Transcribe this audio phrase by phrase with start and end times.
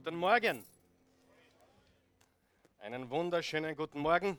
[0.00, 0.64] Guten Morgen.
[2.78, 4.38] Einen wunderschönen guten Morgen.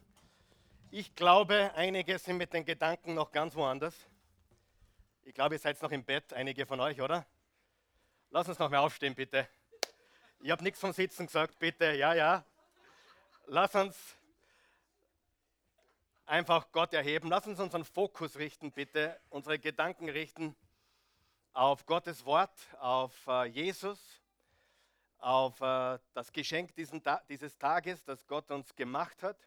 [0.90, 3.94] Ich glaube, einige sind mit den Gedanken noch ganz woanders.
[5.24, 7.26] Ich glaube, ihr seid noch im Bett, einige von euch, oder?
[8.30, 9.50] Lass uns noch mal aufstehen, bitte.
[10.40, 11.92] Ich habe nichts vom Sitzen gesagt, bitte.
[11.92, 12.46] Ja, ja.
[13.48, 14.16] Lass uns
[16.26, 17.28] einfach Gott erheben.
[17.28, 19.20] Lass uns unseren Fokus richten, bitte.
[19.28, 20.56] Unsere Gedanken richten
[21.52, 24.00] auf Gottes Wort, auf äh, Jesus,
[25.20, 29.38] auf äh, das Geschenk dieses Tages, das Gott uns gemacht hat.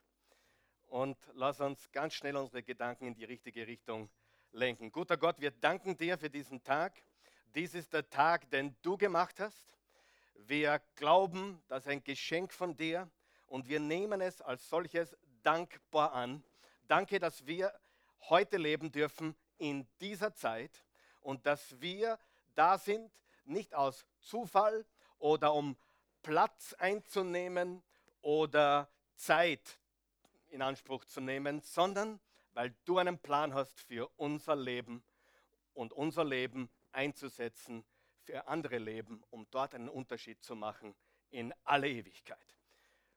[0.86, 4.10] Und lass uns ganz schnell unsere Gedanken in die richtige Richtung
[4.52, 4.92] lenken.
[4.92, 7.02] Guter Gott, wir danken dir für diesen Tag.
[7.54, 9.74] Dies ist der Tag, den du gemacht hast.
[10.34, 13.10] Wir glauben, das ist ein Geschenk von dir
[13.46, 16.44] und wir nehmen es als solches dankbar an.
[16.88, 17.72] Danke, dass wir
[18.28, 20.84] heute leben dürfen in dieser Zeit
[21.20, 22.18] und dass wir
[22.54, 23.10] da sind,
[23.44, 24.84] nicht aus Zufall
[25.22, 25.76] oder um
[26.22, 27.82] Platz einzunehmen
[28.22, 29.78] oder Zeit
[30.48, 32.20] in Anspruch zu nehmen, sondern
[32.54, 35.02] weil du einen Plan hast für unser Leben
[35.74, 37.84] und unser Leben einzusetzen
[38.24, 40.94] für andere Leben, um dort einen Unterschied zu machen
[41.30, 42.56] in alle Ewigkeit.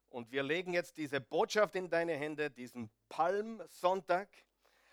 [0.09, 4.30] Und wir legen jetzt diese Botschaft in deine Hände, diesen Palmsonntag.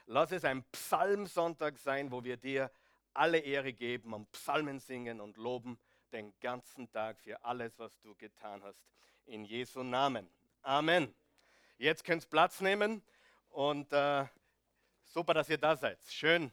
[0.06, 2.72] Lass es ein Psalmsonntag sein, wo wir dir
[3.14, 5.78] alle Ehre geben und Psalmen singen und loben
[6.12, 8.78] den ganzen Tag für alles, was du getan hast.
[9.24, 10.28] In Jesu Namen.
[10.62, 11.14] Amen.
[11.78, 13.02] Jetzt könnt ihr Platz nehmen
[13.50, 14.26] und äh,
[15.04, 15.98] super, dass ihr da seid.
[16.08, 16.52] Schön.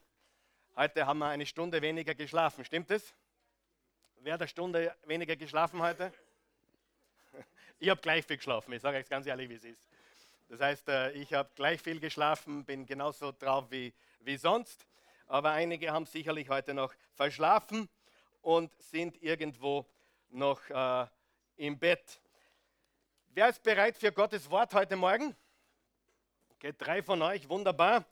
[0.75, 2.63] Heute haben wir eine Stunde weniger geschlafen.
[2.63, 3.13] Stimmt es?
[4.21, 6.11] Wer hat eine Stunde weniger geschlafen heute?
[7.81, 8.73] Ich habe gleich viel geschlafen.
[8.73, 9.87] Ich sage euch ganz ehrlich, wie es ist.
[10.49, 14.85] Das heißt, äh, ich habe gleich viel geschlafen, bin genauso drauf wie, wie sonst
[15.29, 17.87] aber einige haben sicherlich heute noch verschlafen
[18.41, 19.85] und sind irgendwo
[20.29, 21.07] noch äh,
[21.57, 22.21] im Bett.
[23.29, 25.35] Wer ist bereit für Gottes Wort heute Morgen?
[26.55, 28.05] Okay, drei von euch, wunderbar.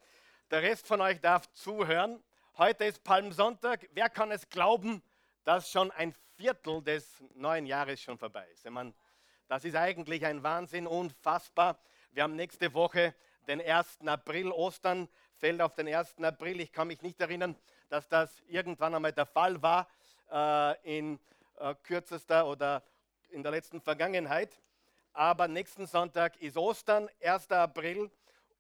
[0.52, 2.24] Der Rest von euch darf zuhören.
[2.58, 3.88] Heute ist Palmsonntag.
[3.92, 5.02] Wer kann es glauben,
[5.44, 8.66] dass schon ein Viertel des neuen Jahres schon vorbei ist?
[8.66, 8.94] Ich meine,
[9.48, 11.80] das ist eigentlich ein Wahnsinn, unfassbar.
[12.12, 13.14] Wir haben nächste Woche
[13.48, 14.00] den 1.
[14.06, 16.20] April, Ostern fällt auf den 1.
[16.20, 16.60] April.
[16.60, 17.56] Ich kann mich nicht erinnern,
[17.90, 19.88] dass das irgendwann einmal der Fall war
[20.32, 21.20] äh, in
[21.60, 22.84] äh, kürzester oder
[23.30, 24.60] in der letzten Vergangenheit.
[25.14, 27.52] Aber nächsten Sonntag ist Ostern, 1.
[27.52, 28.12] April,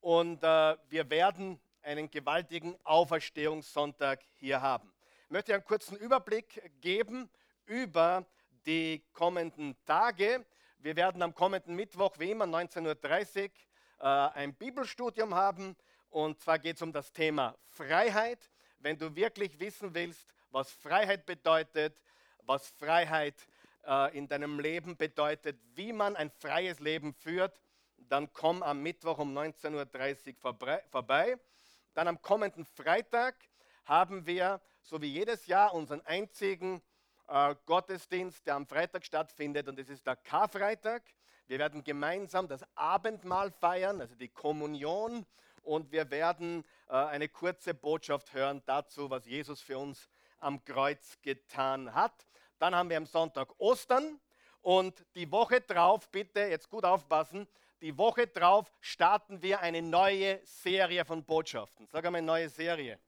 [0.01, 4.91] und äh, wir werden einen gewaltigen Auferstehungssonntag hier haben.
[5.25, 7.29] Ich möchte einen kurzen Überblick geben
[7.65, 8.25] über
[8.65, 10.45] die kommenden Tage.
[10.79, 13.49] Wir werden am kommenden Mittwoch, wie immer, 19.30 Uhr,
[13.99, 15.75] äh, ein Bibelstudium haben.
[16.09, 18.49] Und zwar geht es um das Thema Freiheit.
[18.79, 22.01] Wenn du wirklich wissen willst, was Freiheit bedeutet,
[22.43, 23.35] was Freiheit
[23.85, 27.59] äh, in deinem Leben bedeutet, wie man ein freies Leben führt,
[28.09, 31.37] dann komm am Mittwoch um 19.30 Uhr vorbei.
[31.93, 33.35] Dann am kommenden Freitag
[33.85, 36.81] haben wir, so wie jedes Jahr, unseren einzigen
[37.27, 41.03] äh, Gottesdienst, der am Freitag stattfindet, und das ist der Karfreitag.
[41.47, 45.25] Wir werden gemeinsam das Abendmahl feiern, also die Kommunion
[45.63, 50.09] und wir werden äh, eine kurze Botschaft hören dazu, was Jesus für uns
[50.39, 52.13] am Kreuz getan hat.
[52.59, 54.19] Dann haben wir am Sonntag Ostern
[54.61, 57.47] und die Woche drauf, bitte jetzt gut aufpassen,
[57.81, 61.87] die Woche drauf starten wir eine neue Serie von Botschaften.
[61.87, 62.99] Sag einmal neue Serie.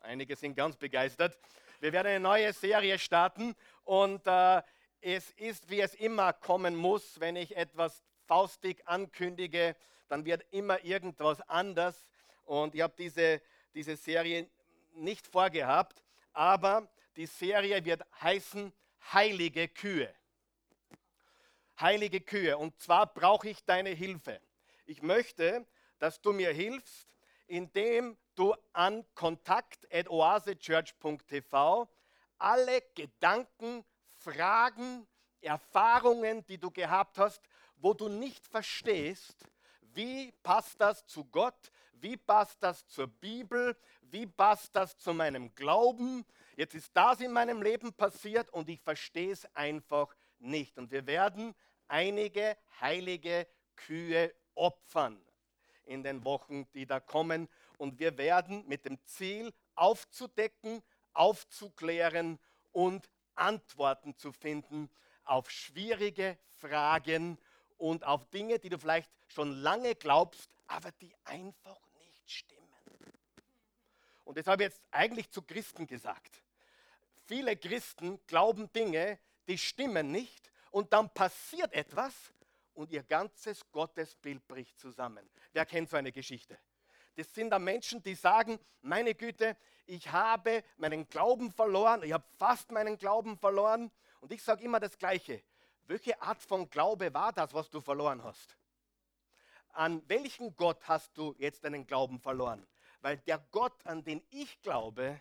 [0.00, 1.38] Einige sind ganz begeistert.
[1.80, 3.54] Wir werden eine neue Serie starten
[3.84, 4.62] und äh,
[5.00, 9.74] es ist, wie es immer kommen muss, wenn ich etwas faustig ankündige
[10.08, 12.02] dann wird immer irgendwas anders.
[12.44, 13.40] Und ich habe diese,
[13.74, 14.48] diese Serie
[14.98, 18.72] nicht vorgehabt, aber die Serie wird heißen
[19.12, 20.14] Heilige Kühe.
[21.80, 22.58] Heilige Kühe.
[22.58, 24.40] Und zwar brauche ich deine Hilfe.
[24.86, 25.64] Ich möchte,
[25.98, 27.14] dass du mir hilfst,
[27.46, 31.88] indem du an kontakt.oasechurch.tv
[32.38, 33.84] alle Gedanken,
[34.18, 35.06] Fragen,
[35.40, 37.42] Erfahrungen, die du gehabt hast,
[37.76, 39.36] wo du nicht verstehst,
[39.80, 41.70] wie passt das zu Gott?
[42.00, 43.76] Wie passt das zur Bibel?
[44.02, 46.24] Wie passt das zu meinem Glauben?
[46.56, 50.78] Jetzt ist das in meinem Leben passiert und ich verstehe es einfach nicht.
[50.78, 51.54] Und wir werden
[51.86, 53.46] einige heilige
[53.76, 55.20] Kühe opfern
[55.84, 57.48] in den Wochen, die da kommen.
[57.76, 62.38] Und wir werden mit dem Ziel aufzudecken, aufzuklären
[62.72, 64.90] und Antworten zu finden
[65.28, 67.38] auf schwierige Fragen
[67.76, 71.78] und auf Dinge, die du vielleicht schon lange glaubst, aber die einfach
[72.30, 72.62] stimmen.
[74.24, 76.42] Und das habe ich jetzt eigentlich zu Christen gesagt.
[77.26, 82.14] Viele Christen glauben Dinge, die stimmen nicht und dann passiert etwas
[82.74, 85.28] und ihr ganzes Gottesbild bricht zusammen.
[85.52, 86.58] Wer kennt so eine Geschichte?
[87.16, 92.24] Das sind da Menschen, die sagen, meine Güte, ich habe meinen Glauben verloren, ich habe
[92.38, 93.90] fast meinen Glauben verloren.
[94.20, 95.42] Und ich sage immer das Gleiche.
[95.86, 98.56] Welche Art von Glaube war das, was du verloren hast?
[99.78, 102.66] An welchen Gott hast du jetzt deinen Glauben verloren?
[103.00, 105.20] Weil der Gott, an den ich glaube,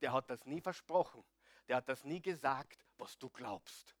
[0.00, 1.24] der hat das nie versprochen.
[1.66, 3.96] Der hat das nie gesagt, was du glaubst.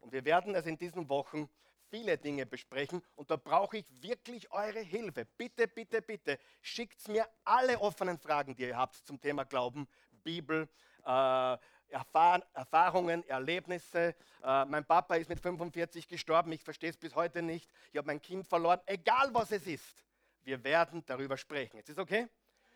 [0.00, 1.48] Und wir werden es in diesen Wochen
[1.88, 5.24] viele Dinge besprechen und da brauche ich wirklich eure Hilfe.
[5.24, 9.88] Bitte, bitte, bitte, schickt mir alle offenen Fragen, die ihr habt zum Thema Glauben,
[10.22, 10.68] Bibel,
[11.06, 11.56] äh,
[11.90, 14.14] Erfahr Erfahrungen, Erlebnisse.
[14.42, 17.70] Äh, mein Papa ist mit 45 gestorben, ich verstehe es bis heute nicht.
[17.92, 20.04] Ich habe mein Kind verloren, egal was es ist.
[20.42, 21.78] Wir werden darüber sprechen.
[21.78, 22.28] Ist okay?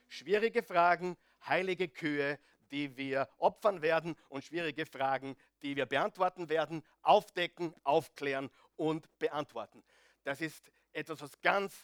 [0.09, 1.17] Schwierige Fragen,
[1.47, 2.39] heilige Kühe,
[2.71, 9.83] die wir opfern werden und schwierige Fragen, die wir beantworten werden, aufdecken, aufklären und beantworten.
[10.25, 11.75] Das ist etwas, was ganz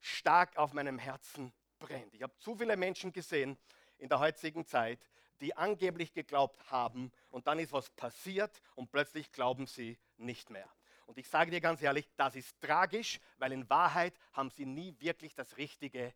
[0.00, 2.14] stark auf meinem Herzen brennt.
[2.14, 3.58] Ich habe zu viele Menschen gesehen
[3.98, 4.98] in der heutigen Zeit,
[5.40, 10.68] die angeblich geglaubt haben und dann ist was passiert und plötzlich glauben sie nicht mehr.
[11.06, 14.94] Und ich sage dir ganz ehrlich, das ist tragisch, weil in Wahrheit haben sie nie
[14.98, 16.12] wirklich das Richtige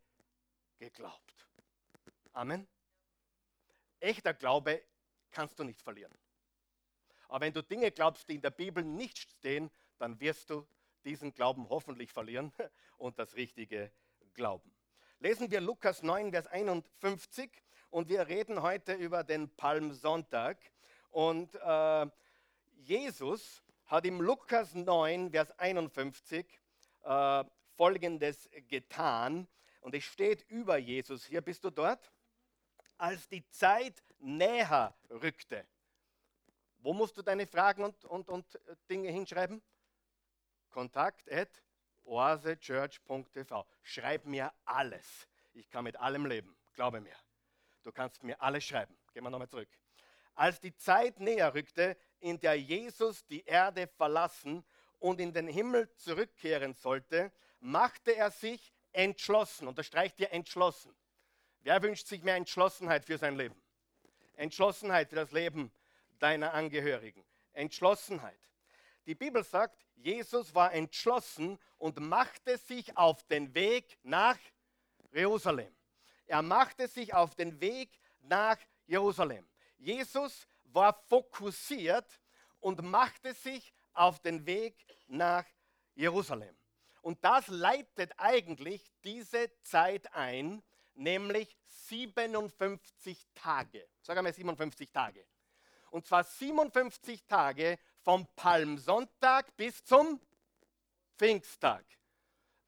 [0.78, 1.48] geglaubt.
[2.32, 2.66] Amen.
[4.00, 4.82] Echter Glaube
[5.30, 6.16] kannst du nicht verlieren.
[7.28, 10.66] Aber wenn du Dinge glaubst, die in der Bibel nicht stehen, dann wirst du
[11.04, 12.52] diesen Glauben hoffentlich verlieren
[12.98, 13.92] und das Richtige
[14.34, 14.74] glauben.
[15.20, 17.50] Lesen wir Lukas 9, Vers 51
[17.90, 20.58] und wir reden heute über den Palmsonntag.
[21.10, 22.06] Und äh,
[22.76, 26.46] Jesus hat im Lukas 9, Vers 51
[27.02, 27.44] äh,
[27.76, 29.48] Folgendes getan.
[29.80, 31.24] Und es steht über Jesus.
[31.24, 32.12] Hier bist du dort
[32.96, 35.66] als die Zeit näher rückte.
[36.78, 39.62] Wo musst du deine Fragen und, und, und äh, Dinge hinschreiben?
[40.70, 41.62] Kontakt at
[42.04, 43.66] oasechurch.tv.
[43.82, 45.26] Schreib mir alles.
[45.52, 47.16] Ich kann mit allem leben, glaube mir.
[47.82, 48.96] Du kannst mir alles schreiben.
[49.12, 49.68] Gehen wir nochmal zurück.
[50.34, 54.64] Als die Zeit näher rückte, in der Jesus die Erde verlassen
[54.98, 59.68] und in den Himmel zurückkehren sollte, machte er sich entschlossen.
[59.68, 60.94] Unterstreicht dir entschlossen.
[61.62, 63.60] Wer wünscht sich mehr Entschlossenheit für sein Leben?
[64.34, 65.70] Entschlossenheit für das Leben
[66.18, 67.24] deiner Angehörigen.
[67.52, 68.38] Entschlossenheit.
[69.06, 74.38] Die Bibel sagt, Jesus war entschlossen und machte sich auf den Weg nach
[75.12, 75.74] Jerusalem.
[76.30, 77.90] Er machte sich auf den Weg
[78.20, 78.56] nach
[78.86, 79.44] Jerusalem.
[79.78, 82.06] Jesus war fokussiert
[82.60, 84.76] und machte sich auf den Weg
[85.08, 85.44] nach
[85.96, 86.56] Jerusalem.
[87.02, 90.62] Und das leitet eigentlich diese Zeit ein,
[90.94, 93.88] nämlich 57 Tage.
[94.00, 95.26] Sag einmal 57 Tage.
[95.90, 100.20] Und zwar 57 Tage vom Palmsonntag bis zum
[101.18, 101.84] Pfingsttag.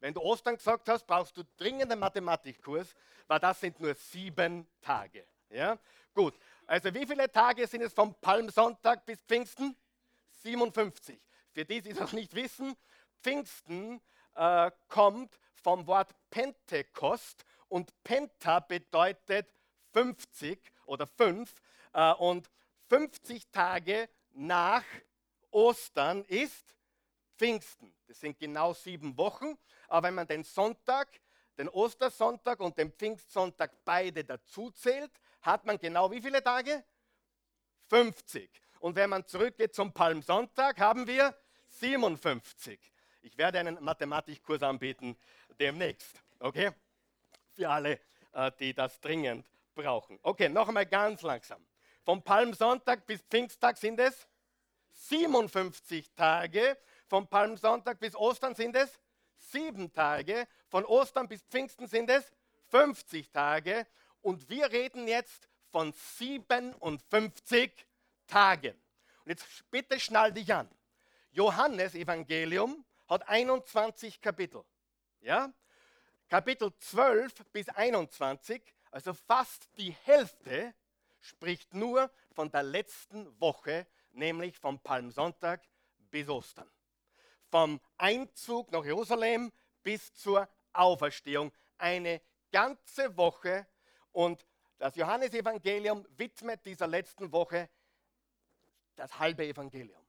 [0.03, 2.93] Wenn du Ostern gesagt hast, brauchst du dringend einen Mathematikkurs,
[3.25, 5.25] weil das sind nur sieben Tage.
[5.49, 5.79] Ja?
[6.13, 9.77] Gut, also wie viele Tage sind es vom Palmsonntag bis Pfingsten?
[10.41, 11.17] 57.
[11.53, 12.75] Für die, die es noch nicht wissen,
[13.21, 14.01] Pfingsten
[14.35, 19.47] äh, kommt vom Wort Pentekost und Penta bedeutet
[19.93, 21.49] 50 oder 5
[21.93, 22.49] äh, und
[22.89, 24.83] 50 Tage nach
[25.49, 26.75] Ostern ist
[27.37, 27.93] Pfingsten.
[28.07, 31.19] Das sind genau sieben Wochen, aber wenn man den Sonntag,
[31.57, 36.83] den Ostersonntag und den Pfingstsonntag beide dazu zählt, hat man genau wie viele Tage?
[37.89, 38.49] 50.
[38.79, 41.35] Und wenn man zurückgeht zum Palmsonntag, haben wir
[41.67, 42.79] 57.
[43.21, 45.17] Ich werde einen Mathematikkurs anbieten
[45.59, 46.21] demnächst.
[46.39, 46.73] Okay?
[47.53, 47.99] für alle,
[48.33, 50.19] äh, die das dringend brauchen.
[50.21, 51.65] Okay, noch einmal ganz langsam.
[52.03, 54.27] Vom Palmsonntag bis Pfingsttag sind es
[54.91, 56.77] 57 Tage.
[57.13, 58.99] Vom Palmsonntag bis Ostern sind es
[59.37, 60.47] sieben Tage.
[60.67, 62.33] Von Ostern bis Pfingsten sind es
[62.71, 63.85] 50 Tage.
[64.23, 67.85] Und wir reden jetzt von 57
[68.25, 68.73] Tagen.
[69.23, 70.67] Und jetzt bitte schnall dich an.
[71.29, 74.63] Johannes Evangelium hat 21 Kapitel.
[75.21, 75.53] Ja?
[76.27, 80.73] Kapitel 12 bis 21, also fast die Hälfte,
[81.21, 85.61] spricht nur von der letzten Woche, nämlich vom Palmsonntag
[86.09, 86.67] bis Ostern.
[87.53, 89.51] Vom Einzug nach Jerusalem
[89.83, 91.53] bis zur Auferstehung.
[91.77, 92.19] Eine
[92.51, 93.67] ganze Woche
[94.11, 94.43] und
[94.79, 97.69] das Johannesevangelium widmet dieser letzten Woche
[98.95, 100.01] das halbe Evangelium.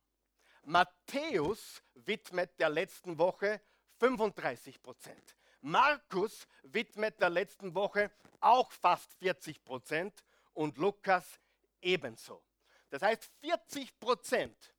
[0.63, 3.61] Matthäus widmet der letzten Woche
[3.99, 5.37] 35 Prozent.
[5.61, 8.11] Markus widmet der letzten Woche
[8.41, 10.25] auch fast 40 Prozent
[10.55, 11.39] und Lukas
[11.83, 12.43] ebenso.
[12.89, 14.75] Das heißt, 40 Prozent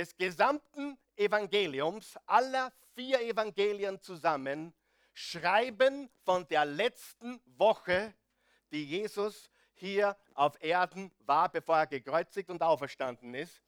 [0.00, 4.72] des gesamten Evangeliums, aller vier Evangelien zusammen,
[5.12, 8.14] schreiben von der letzten Woche,
[8.72, 13.60] die Jesus hier auf Erden war, bevor er gekreuzigt und auferstanden ist,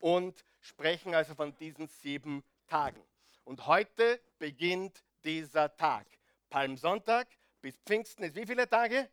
[0.00, 3.02] und sprechen also von diesen sieben Tagen.
[3.44, 6.06] Und heute beginnt dieser Tag.
[6.50, 7.26] Palmsonntag
[7.62, 9.08] bis Pfingsten ist wie viele Tage?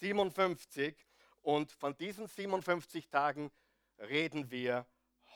[0.00, 0.96] 57.
[1.42, 3.52] Und von diesen 57 Tagen
[4.00, 4.84] reden wir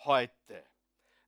[0.06, 0.64] heute.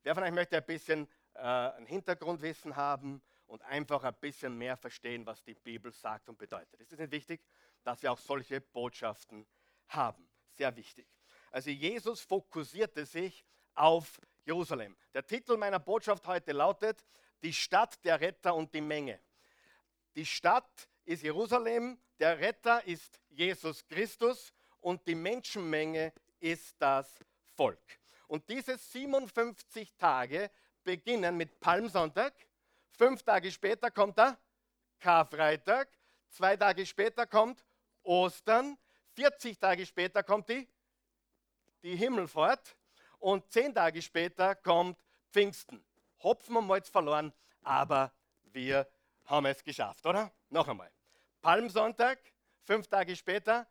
[0.04, 4.76] Wer von euch möchte ein bisschen äh, ein Hintergrundwissen haben und einfach ein bisschen mehr
[4.76, 6.80] verstehen, was die Bibel sagt und bedeutet?
[6.80, 7.40] Ist es nicht wichtig,
[7.82, 9.46] dass wir auch solche Botschaften
[9.88, 10.28] haben?
[10.52, 11.06] Sehr wichtig.
[11.50, 13.44] Also Jesus fokussierte sich
[13.74, 14.96] auf Jerusalem.
[15.12, 17.04] Der Titel meiner Botschaft heute lautet
[17.42, 19.20] Die Stadt der Retter und die Menge.
[20.14, 27.24] Die Stadt ist Jerusalem, der Retter ist Jesus Christus und die Menschenmenge ist das
[27.56, 27.97] Volk.
[28.28, 30.50] Und diese 57 Tage
[30.84, 32.34] beginnen mit Palmsonntag.
[32.90, 34.38] Fünf Tage später kommt der
[35.00, 35.88] Karfreitag.
[36.28, 37.64] Zwei Tage später kommt
[38.02, 38.78] Ostern.
[39.14, 40.68] 40 Tage später kommt die,
[41.82, 42.76] die Himmelfahrt.
[43.18, 44.96] Und zehn Tage später kommt
[45.32, 45.84] Pfingsten.
[46.22, 47.32] Hopfen wir jetzt verloren,
[47.62, 48.12] aber
[48.44, 48.86] wir
[49.24, 50.30] haben es geschafft, oder?
[50.50, 50.90] Noch einmal.
[51.40, 52.18] Palmsonntag,
[52.64, 53.66] fünf Tage später,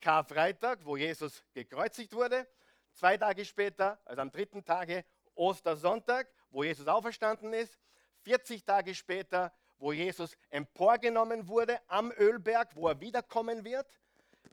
[0.00, 2.46] Karfreitag, wo Jesus gekreuzigt wurde.
[2.92, 7.78] Zwei Tage später, also am dritten Tage, Ostersonntag, wo Jesus auferstanden ist.
[8.22, 13.86] 40 Tage später, wo Jesus emporgenommen wurde am Ölberg, wo er wiederkommen wird.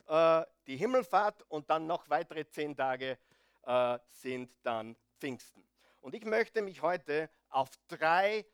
[0.06, 3.18] Äh, die Himmelfahrt und dann noch weitere zehn Tage
[3.62, 5.64] äh, sind dann Pfingsten.
[6.00, 8.46] Und ich möchte mich heute auf drei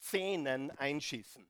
[0.00, 1.48] Szenen einschießen.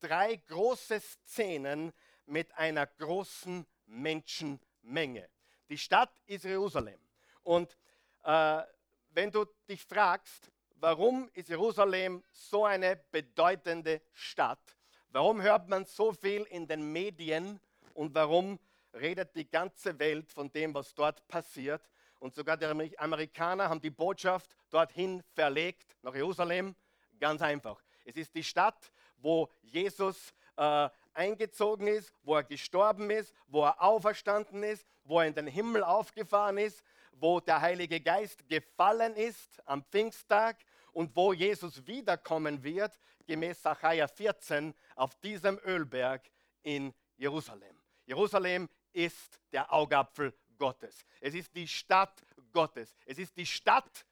[0.00, 1.92] Drei große Szenen
[2.26, 5.28] mit einer großen Menschenmenge.
[5.68, 7.00] Die Stadt ist Jerusalem.
[7.42, 7.76] Und
[8.24, 8.62] äh,
[9.10, 14.76] wenn du dich fragst, warum ist Jerusalem so eine bedeutende Stadt?
[15.10, 17.60] Warum hört man so viel in den Medien
[17.94, 18.58] und warum
[18.94, 21.82] redet die ganze Welt von dem, was dort passiert?
[22.20, 26.76] Und sogar die Amerikaner haben die Botschaft dorthin verlegt, nach Jerusalem.
[27.18, 27.82] Ganz einfach.
[28.04, 33.80] Es ist die Stadt, wo Jesus äh, eingezogen ist, wo er gestorben ist, wo er
[33.82, 39.60] auferstanden ist, wo er in den Himmel aufgefahren ist, wo der Heilige Geist gefallen ist
[39.66, 40.56] am Pfingsttag
[40.92, 46.30] und wo Jesus wiederkommen wird, gemäß Sacharja 14, auf diesem Ölberg
[46.62, 47.76] in Jerusalem.
[48.06, 51.04] Jerusalem ist der Augapfel Gottes.
[51.20, 52.94] Es ist die Stadt Gottes.
[53.06, 54.04] Es ist die Stadt,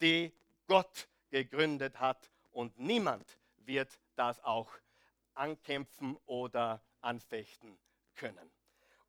[0.00, 0.32] die
[0.66, 4.70] Gott gegründet hat und niemand wird das auch
[5.34, 7.78] ankämpfen oder anfechten
[8.14, 8.50] können.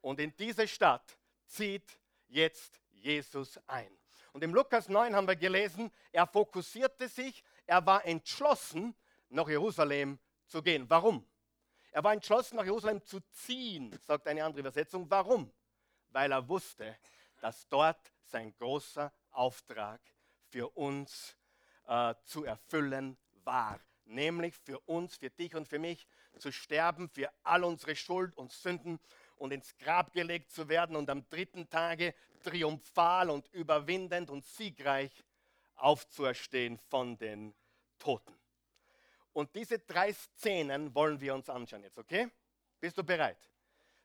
[0.02, 3.96] Und in diese Stadt zieht jetzt Jesus ein.
[4.34, 8.96] Und im Lukas 9 haben wir gelesen, er fokussierte sich, er war entschlossen,
[9.30, 10.90] nach Jerusalem zu gehen.
[10.90, 11.26] Warum?
[11.92, 15.10] Er war entschlossen, nach Jerusalem zu ziehen, sagt eine andere Übersetzung.
[15.10, 15.54] Warum?
[16.10, 16.98] Weil er wusste,
[17.40, 20.02] dass dort sein großer Auftrag
[20.50, 21.38] für uns
[21.88, 26.08] äh, zu erfüllen war nämlich für uns, für dich und für mich,
[26.38, 29.00] zu sterben für all unsere Schuld und Sünden
[29.36, 32.14] und ins Grab gelegt zu werden und am dritten Tage
[32.44, 35.12] triumphal und überwindend und siegreich
[35.76, 37.54] aufzuerstehen von den
[38.00, 38.34] Toten.
[39.34, 42.30] Und diese drei Szenen wollen wir uns anschauen jetzt, okay?
[42.80, 43.50] Bist du bereit?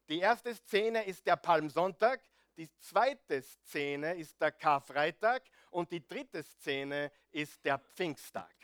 [0.08, 2.20] Die erste Szene ist der Palmsonntag,
[2.56, 8.54] die zweite Szene ist der Karfreitag und die dritte Szene ist der Pfingsttag.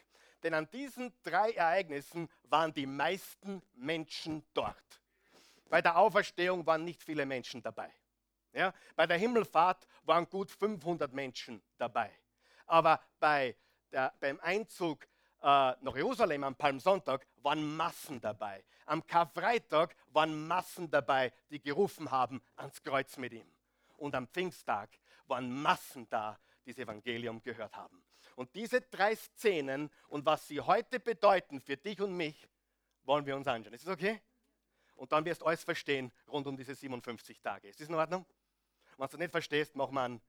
[0.42, 5.00] Denn an diesen drei Ereignissen waren die meisten Menschen dort.
[5.68, 7.92] Bei der Auferstehung waren nicht viele Menschen dabei.
[8.52, 12.11] Ja, bei der Himmelfahrt waren gut 500 Menschen dabei.
[12.66, 13.56] Aber bei
[13.92, 15.04] der, beim Einzug
[15.42, 15.46] äh,
[15.80, 18.64] nach Jerusalem am Palmsonntag waren Massen dabei.
[18.87, 23.46] Am Karfreitag waren Massen dabei, die gerufen haben ans Kreuz mit ihm.
[23.99, 24.88] Und am Pfingsttag
[25.26, 28.02] waren Massen da, die das Evangelium gehört haben.
[28.37, 32.46] Und diese drei Szenen und was sie heute bedeuten für dich und mich,
[33.04, 33.75] wollen wir uns anschauen.
[33.75, 34.20] Ist das okay?
[34.96, 37.68] Und dann wirst du alles verstehen rund um diese 57 Tage.
[37.68, 38.26] Ist das in Ordnung?
[38.96, 40.20] Wenn du nicht verstehst, mach mal einen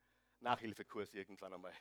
[0.42, 1.74] Nachhilfekurs irgendwann einmal,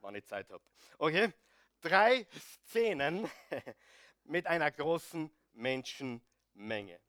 [0.00, 0.62] wenn ich Zeit habe.
[0.98, 1.32] Okay?
[1.80, 2.26] Drei
[2.66, 3.28] Szenen
[4.24, 7.00] mit einer großen Menschenmenge.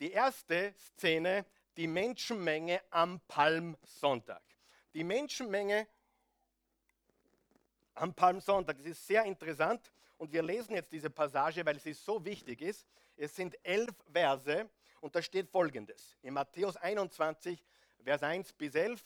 [0.00, 1.44] Die erste Szene,
[1.76, 4.42] die Menschenmenge am Palmsonntag.
[4.94, 5.88] Die Menschenmenge
[7.94, 8.76] am Palmsonntag.
[8.78, 12.86] Das ist sehr interessant und wir lesen jetzt diese Passage, weil sie so wichtig ist.
[13.18, 14.70] Es sind elf Verse
[15.00, 16.16] und da steht folgendes.
[16.22, 17.64] In Matthäus 21,
[18.04, 19.02] Vers 1 bis 11.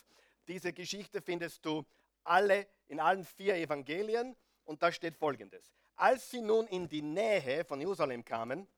[0.46, 1.84] Diese Geschichte findest du
[2.22, 5.72] alle, in allen vier Evangelien und da steht folgendes.
[5.96, 8.68] Als sie nun in die Nähe von Jerusalem kamen,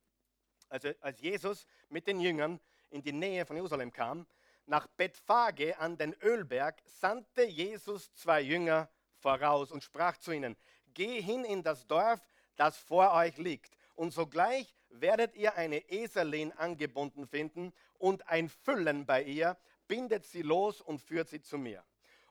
[0.68, 2.60] also als Jesus mit den Jüngern
[2.90, 4.26] in die Nähe von Jerusalem kam,
[4.66, 8.88] nach Bethphage an den Ölberg, sandte Jesus zwei Jünger
[9.18, 10.56] voraus und sprach zu ihnen,
[10.94, 12.20] geh hin in das Dorf,
[12.54, 19.06] das vor euch liegt, und sogleich werdet ihr eine Eselin angebunden finden und ein Füllen
[19.06, 19.56] bei ihr,
[19.88, 21.84] bindet sie los und führt sie zu mir.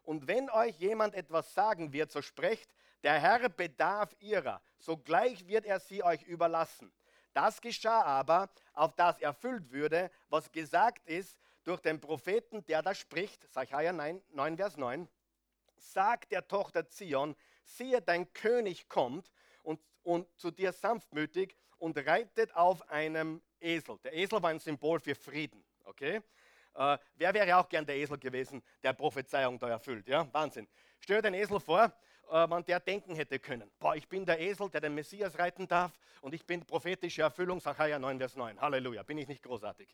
[0.03, 2.69] Und wenn euch jemand etwas sagen wird, so sprecht,
[3.03, 6.91] der Herr bedarf ihrer, sogleich wird er sie euch überlassen.
[7.33, 12.93] Das geschah aber, auf das erfüllt würde, was gesagt ist durch den Propheten, der da
[12.93, 15.07] spricht, Sacharja 9, 9 Vers 9,
[15.77, 19.31] sagt der Tochter Zion, siehe, dein König kommt
[19.63, 23.99] und, und zu dir sanftmütig und reitet auf einem Esel.
[24.05, 25.61] Der Esel war ein Symbol für Frieden.
[25.83, 26.21] Okay?
[26.75, 30.07] Äh, wer wäre auch gern der Esel gewesen, der Prophezeiung da erfüllt?
[30.07, 30.25] Ja?
[30.31, 30.65] Wahnsinn.
[31.01, 31.91] Stell dir den Esel vor,
[32.31, 33.69] äh, wenn der denken hätte können.
[33.79, 37.59] Boah, ich bin der Esel, der den Messias reiten darf und ich bin prophetische Erfüllung,
[37.59, 38.61] Sacharja 9, Vers 9.
[38.61, 39.93] Halleluja, bin ich nicht großartig?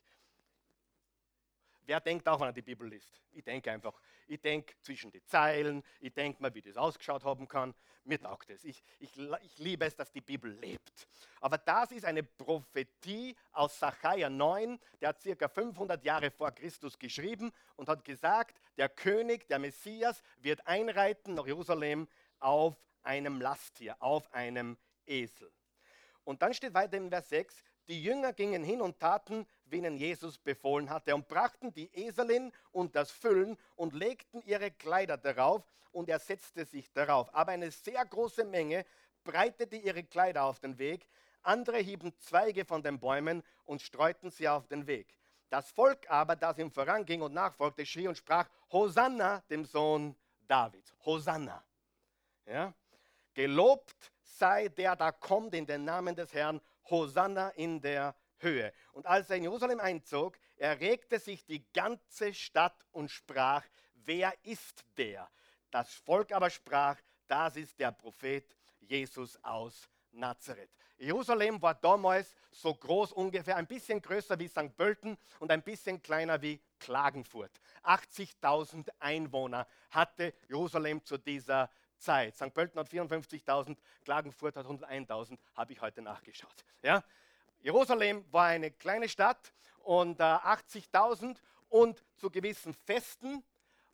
[1.90, 3.20] Wer denkt auch, wenn er die Bibel liest?
[3.32, 4.00] Ich denke einfach.
[4.28, 7.74] Ich denke zwischen die Zeilen, ich denke mal, wie das ausgeschaut haben kann.
[8.04, 8.62] Mir taugt es.
[8.62, 9.10] Ich, ich,
[9.42, 11.08] ich liebe es, dass die Bibel lebt.
[11.40, 16.96] Aber das ist eine Prophetie aus Sacharja 9, der hat circa 500 Jahre vor Christus
[16.96, 22.06] geschrieben und hat gesagt, der König, der Messias, wird einreiten nach Jerusalem
[22.38, 25.50] auf einem Lasttier, auf einem Esel.
[26.22, 29.96] Und dann steht weiter in Vers 6, die Jünger gingen hin und taten, wie ihnen
[29.96, 35.62] Jesus befohlen hatte, und brachten die Eselin und das Füllen und legten ihre Kleider darauf,
[35.92, 37.34] und er setzte sich darauf.
[37.34, 38.84] Aber eine sehr große Menge
[39.24, 41.06] breitete ihre Kleider auf den Weg,
[41.42, 45.18] andere hieben Zweige von den Bäumen und streuten sie auf den Weg.
[45.48, 50.14] Das Volk aber, das ihm voranging und nachfolgte, schrie und sprach, Hosanna dem Sohn
[50.46, 50.94] Davids.
[51.04, 51.64] Hosanna.
[52.46, 52.72] Ja?
[53.34, 56.60] Gelobt sei der, da kommt in den Namen des Herrn.
[56.90, 58.72] Hosanna in der Höhe.
[58.92, 64.84] Und als er in Jerusalem einzog, erregte sich die ganze Stadt und sprach, wer ist
[64.96, 65.28] der?
[65.70, 66.98] Das Volk aber sprach,
[67.28, 70.70] das ist der Prophet Jesus aus Nazareth.
[70.98, 74.76] Jerusalem war damals so groß ungefähr, ein bisschen größer wie St.
[74.76, 77.60] Pölten und ein bisschen kleiner wie Klagenfurt.
[77.84, 82.34] 80.000 Einwohner hatte Jerusalem zu dieser Zeit.
[82.34, 82.52] St.
[82.52, 86.64] Pölten hat 54.000, Klagenfurt hat 101.000, habe ich heute nachgeschaut.
[86.82, 87.04] Ja?
[87.60, 89.52] Jerusalem war eine kleine Stadt
[89.84, 91.36] und äh, 80.000
[91.68, 93.44] und zu gewissen Festen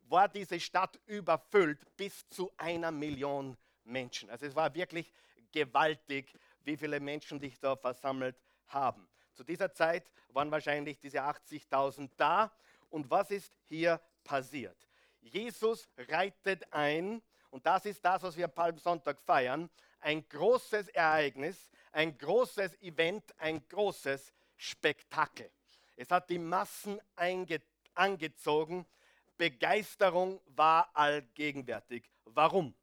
[0.08, 4.30] war diese Stadt überfüllt bis zu einer Million Menschen.
[4.30, 5.12] Also es war wirklich
[5.52, 6.32] gewaltig,
[6.64, 8.36] wie viele Menschen sich da versammelt
[8.68, 9.08] haben.
[9.34, 12.52] Zu dieser Zeit waren wahrscheinlich diese 80.000 da.
[12.90, 14.76] Und was ist hier passiert?
[15.20, 17.22] Jesus reitet ein,
[17.56, 23.66] und das ist das, was wir Palmsonntag feiern, ein großes Ereignis, ein großes Event, ein
[23.66, 25.50] großes Spektakel.
[25.96, 27.00] Es hat die Massen
[27.94, 28.84] angezogen.
[29.38, 32.10] Begeisterung war allgegenwärtig.
[32.26, 32.74] Warum?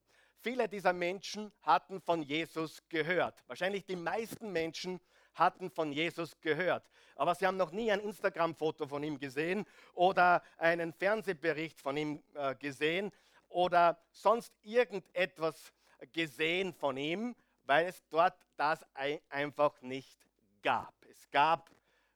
[0.41, 3.43] Viele dieser Menschen hatten von Jesus gehört.
[3.45, 4.99] Wahrscheinlich die meisten Menschen
[5.35, 6.89] hatten von Jesus gehört.
[7.15, 12.23] Aber sie haben noch nie ein Instagram-Foto von ihm gesehen oder einen Fernsehbericht von ihm
[12.33, 13.11] äh, gesehen
[13.53, 15.73] oder sonst irgendetwas
[16.11, 18.85] gesehen von ihm, weil es dort das
[19.29, 20.19] einfach nicht
[20.61, 20.93] gab.
[21.09, 21.69] Es gab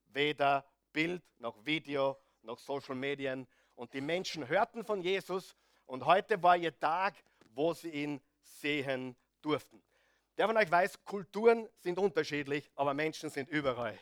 [0.08, 6.41] weder Bild noch Video noch Social Medien und die Menschen hörten von Jesus und heute
[6.41, 7.15] war ihr Tag,
[7.50, 9.82] wo sie ihn sehen durften.
[10.38, 13.97] Der von euch weiß, Kulturen sind unterschiedlich, aber Menschen sind überall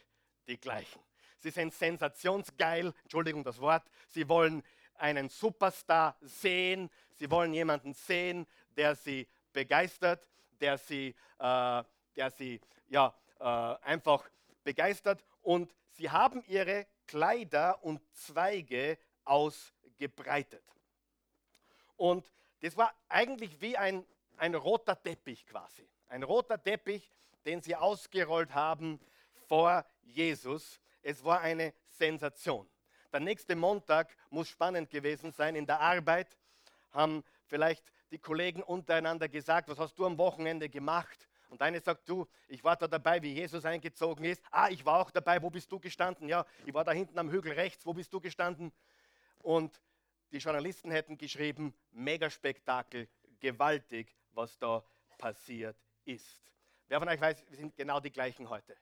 [0.48, 1.02] die gleichen.
[1.40, 4.64] Sie sind sensationsgeil, Entschuldigung das Wort, sie wollen
[4.96, 10.26] einen Superstar sehen, sie wollen jemanden sehen, der sie begeistert
[10.60, 11.84] der sie, äh,
[12.16, 14.30] der sie ja, äh, einfach
[14.64, 15.24] begeistert.
[15.42, 20.64] Und sie haben ihre Kleider und Zweige ausgebreitet.
[21.98, 24.06] Und das war eigentlich wie ein,
[24.38, 25.88] ein roter Teppich quasi.
[26.08, 27.12] Ein roter Teppich,
[27.46, 29.00] den sie ausgerollt haben
[29.48, 30.80] vor Jesus.
[31.02, 32.68] Es war eine Sensation.
[33.12, 35.56] Der nächste Montag muss spannend gewesen sein.
[35.56, 36.36] In der Arbeit
[36.96, 41.28] haben vielleicht die Kollegen untereinander gesagt, was hast du am Wochenende gemacht?
[41.50, 44.42] Und eine sagt, du, ich war da dabei, wie Jesus eingezogen ist.
[44.52, 46.28] Ah, ich war auch dabei, wo bist du gestanden?
[46.28, 48.72] Ja, ich war da hinten am Hügel rechts, wo bist du gestanden?
[49.40, 49.80] Und
[50.32, 53.08] die Journalisten hätten geschrieben, Megaspektakel,
[53.40, 54.84] gewaltig, was da
[55.18, 56.42] passiert ist.
[56.88, 58.76] Wer von euch weiß, wir sind genau die gleichen heute.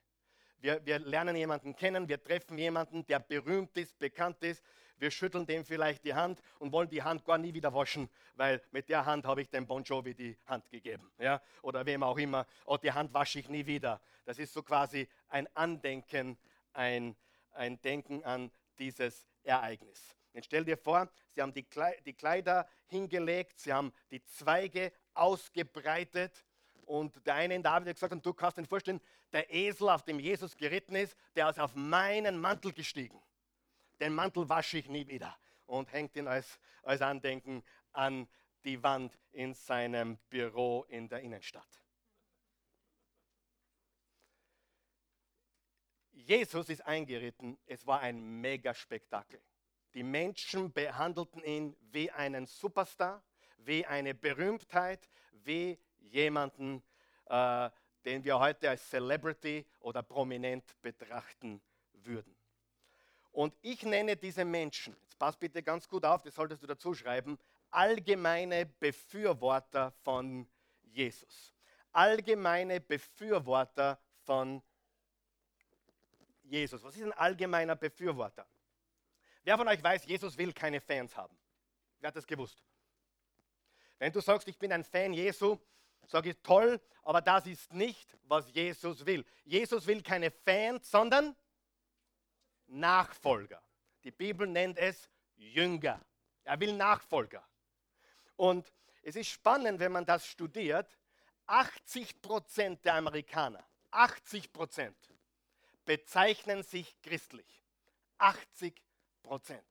[0.58, 4.64] Wir, wir lernen jemanden kennen, wir treffen jemanden, der berühmt ist, bekannt ist.
[4.98, 8.62] Wir schütteln dem vielleicht die Hand und wollen die Hand gar nie wieder waschen, weil
[8.70, 11.10] mit der Hand habe ich dem Bon Jovi die Hand gegeben.
[11.18, 11.40] Ja?
[11.62, 12.46] Oder wem auch immer.
[12.64, 14.00] Und die Hand wasche ich nie wieder.
[14.24, 16.38] Das ist so quasi ein Andenken,
[16.72, 17.16] ein,
[17.52, 20.16] ein Denken an dieses Ereignis.
[20.32, 26.44] Jetzt stell dir vor, sie haben die Kleider hingelegt, sie haben die Zweige ausgebreitet
[26.86, 29.00] und der eine in David hat gesagt, und du kannst dir vorstellen,
[29.32, 33.20] der Esel, auf dem Jesus geritten ist, der ist auf meinen Mantel gestiegen.
[34.00, 38.28] Den Mantel wasche ich nie wieder und hängt ihn als, als Andenken an
[38.64, 41.84] die Wand in seinem Büro in der Innenstadt.
[46.12, 47.58] Jesus ist eingeritten.
[47.66, 49.40] Es war ein Megaspektakel.
[49.92, 53.22] Die Menschen behandelten ihn wie einen Superstar,
[53.58, 56.82] wie eine Berühmtheit, wie jemanden,
[57.26, 57.70] äh,
[58.04, 62.33] den wir heute als Celebrity oder prominent betrachten würden.
[63.34, 66.94] Und ich nenne diese Menschen, jetzt pass bitte ganz gut auf, das solltest du dazu
[66.94, 67.36] schreiben,
[67.68, 70.48] allgemeine Befürworter von
[70.84, 71.52] Jesus.
[71.90, 74.62] Allgemeine Befürworter von
[76.44, 76.84] Jesus.
[76.84, 78.46] Was ist ein allgemeiner Befürworter?
[79.42, 81.36] Wer von euch weiß, Jesus will keine Fans haben?
[81.98, 82.62] Wer hat das gewusst?
[83.98, 85.58] Wenn du sagst, ich bin ein Fan Jesu,
[86.06, 89.24] sage ich toll, aber das ist nicht, was Jesus will.
[89.44, 91.34] Jesus will keine Fans, sondern
[92.66, 93.62] Nachfolger.
[94.02, 96.00] Die Bibel nennt es Jünger.
[96.44, 97.46] Er will Nachfolger.
[98.36, 98.72] Und
[99.02, 100.98] es ist spannend, wenn man das studiert.
[101.46, 104.96] 80 Prozent der Amerikaner, 80 Prozent
[105.84, 107.62] bezeichnen sich christlich.
[108.18, 108.80] 80
[109.22, 109.64] Prozent.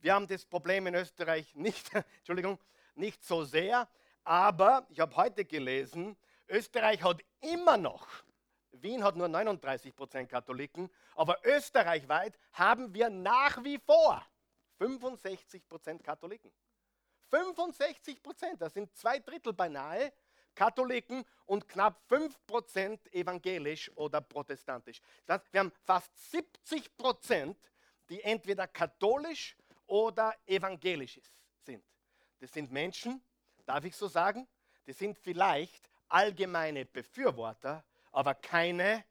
[0.00, 2.58] Wir haben das Problem in Österreich nicht, Entschuldigung,
[2.94, 3.88] nicht so sehr,
[4.24, 6.16] aber ich habe heute gelesen,
[6.48, 8.06] Österreich hat immer noch,
[8.82, 14.24] Wien hat nur 39 Prozent Katholiken, aber österreichweit haben wir nach wie vor
[14.78, 16.52] 65 Prozent Katholiken.
[17.28, 20.12] 65 Prozent, das sind zwei Drittel beinahe
[20.54, 25.00] Katholiken und knapp 5 Prozent evangelisch oder protestantisch.
[25.26, 27.56] Das heißt, wir haben fast 70 Prozent,
[28.08, 31.20] die entweder katholisch oder evangelisch
[31.64, 31.84] sind.
[32.40, 33.22] Das sind Menschen,
[33.64, 34.48] darf ich so sagen,
[34.86, 39.04] die sind vielleicht allgemeine Befürworter, aber keine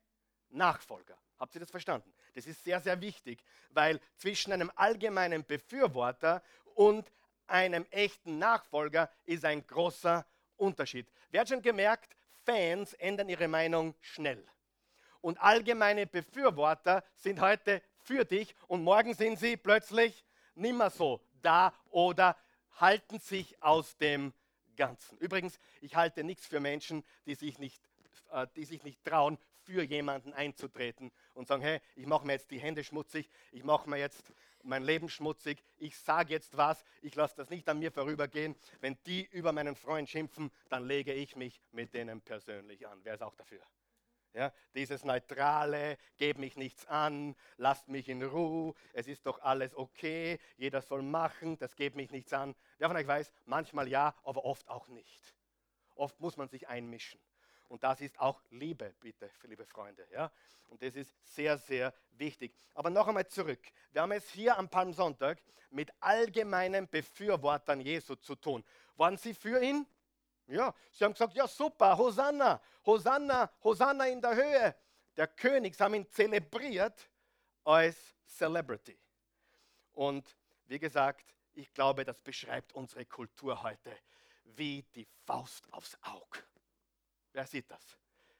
[0.49, 1.17] Nachfolger.
[1.37, 2.13] Habt ihr das verstanden?
[2.33, 6.43] Das ist sehr, sehr wichtig, weil zwischen einem allgemeinen Befürworter
[6.75, 7.11] und
[7.47, 10.25] einem echten Nachfolger ist ein großer
[10.57, 11.07] Unterschied.
[11.29, 14.45] Wer hat schon gemerkt, Fans ändern ihre Meinung schnell.
[15.21, 21.73] Und allgemeine Befürworter sind heute für dich und morgen sind sie plötzlich nimmer so da
[21.89, 22.37] oder
[22.79, 24.33] halten sich aus dem
[24.75, 25.17] Ganzen.
[25.17, 27.88] Übrigens, ich halte nichts für Menschen, die sich nicht,
[28.55, 29.37] die sich nicht trauen,
[29.69, 33.89] für jemanden einzutreten und sagen, hey, ich mache mir jetzt die Hände schmutzig, ich mache
[33.89, 37.91] mir jetzt mein Leben schmutzig, ich sage jetzt was, ich lasse das nicht an mir
[37.91, 38.55] vorübergehen.
[38.81, 42.99] Wenn die über meinen Freund schimpfen, dann lege ich mich mit denen persönlich an.
[43.03, 43.61] Wer ist auch dafür?
[44.33, 49.75] Ja, dieses Neutrale, gebt mich nichts an, lasst mich in Ruhe, es ist doch alles
[49.75, 52.55] okay, jeder soll machen, das geht mich nichts an.
[52.77, 55.35] Wer von euch weiß, manchmal ja, aber oft auch nicht.
[55.95, 57.19] Oft muss man sich einmischen.
[57.69, 60.05] Und das ist auch Liebe, bitte, liebe Freunde.
[60.11, 60.31] Ja?
[60.67, 62.53] Und das ist sehr, sehr wichtig.
[62.73, 63.61] Aber noch einmal zurück.
[63.91, 68.63] Wir haben es hier am Palmsonntag mit allgemeinen Befürwortern Jesu zu tun.
[68.97, 69.85] Waren sie für ihn?
[70.47, 74.75] Ja, sie haben gesagt, ja super, Hosanna, Hosanna, Hosanna in der Höhe.
[75.15, 77.07] Der König, sie haben ihn zelebriert
[77.63, 78.97] als Celebrity.
[79.93, 83.95] Und wie gesagt, ich glaube, das beschreibt unsere Kultur heute
[84.43, 86.39] wie die Faust aufs Auge.
[87.39, 87.97] Wer sieht das?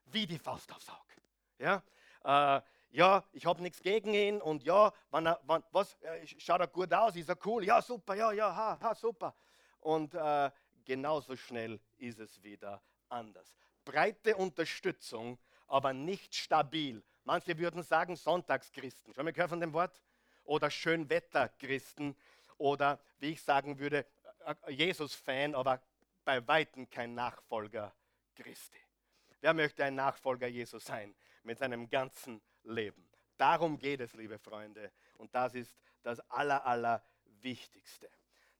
[0.07, 1.13] Wie die Faust aufs Auge.
[1.57, 1.81] Ja,
[2.25, 6.59] äh, ja ich habe nichts gegen ihn und ja, wann er, wann, was, äh, schaut
[6.59, 9.33] er gut aus, ist er cool, ja super, ja, ja, ha, ha super.
[9.79, 10.51] Und äh,
[10.83, 13.55] genauso schnell ist es wieder anders.
[13.85, 17.01] Breite Unterstützung, aber nicht stabil.
[17.23, 19.13] Manche würden sagen Sonntagschristen.
[19.13, 20.01] Schon mal gehört von dem Wort?
[20.43, 22.17] Oder Schönwetterchristen.
[22.57, 24.05] Oder wie ich sagen würde,
[24.45, 25.81] äh, Jesus-Fan, aber
[26.25, 27.95] bei Weitem kein Nachfolger
[28.39, 28.88] Christi.
[29.41, 33.09] Wer möchte ein Nachfolger Jesus sein mit seinem ganzen Leben?
[33.37, 34.91] Darum geht es, liebe Freunde.
[35.17, 38.09] Und das ist das Aller, Allerwichtigste.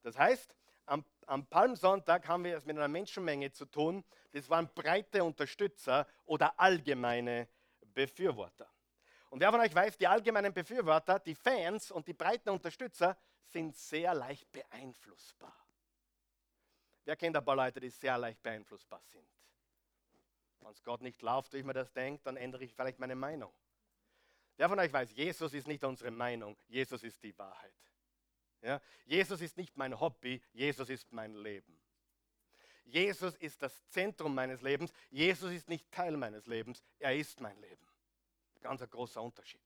[0.02, 4.04] Das heißt, am, am Palmsonntag haben wir es mit einer Menschenmenge zu tun.
[4.32, 7.50] Das waren breite Unterstützer oder allgemeine
[7.94, 8.70] Befürworter.
[9.30, 13.76] Und wer von euch weiß, die allgemeinen Befürworter, die Fans und die breiten Unterstützer sind
[13.76, 15.56] sehr leicht beeinflussbar.
[17.04, 19.39] Wer kennt ein paar Leute, die sehr leicht beeinflussbar sind?
[20.62, 23.16] Wenn es Gott nicht läuft, wie ich mir das denke, dann ändere ich vielleicht meine
[23.16, 23.54] Meinung.
[24.58, 27.74] Wer von euch weiß, Jesus ist nicht unsere Meinung, Jesus ist die Wahrheit.
[28.62, 28.82] Ja?
[29.06, 31.80] Jesus ist nicht mein Hobby, Jesus ist mein Leben.
[32.84, 34.92] Jesus ist das Zentrum meines Lebens.
[35.10, 37.88] Jesus ist nicht Teil meines Lebens, er ist mein Leben.
[38.62, 39.62] Ganz ein großer Unterschied.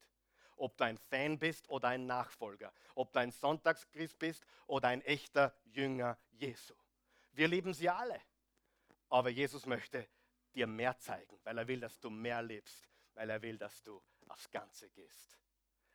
[0.57, 5.01] Ob du ein Fan bist oder ein Nachfolger, ob du ein Sonntagschrist bist oder ein
[5.01, 6.75] echter Jünger Jesu.
[7.31, 8.21] Wir lieben sie alle.
[9.09, 10.07] Aber Jesus möchte
[10.53, 14.01] dir mehr zeigen, weil er will, dass du mehr lebst, weil er will, dass du
[14.27, 15.39] aufs Ganze gehst.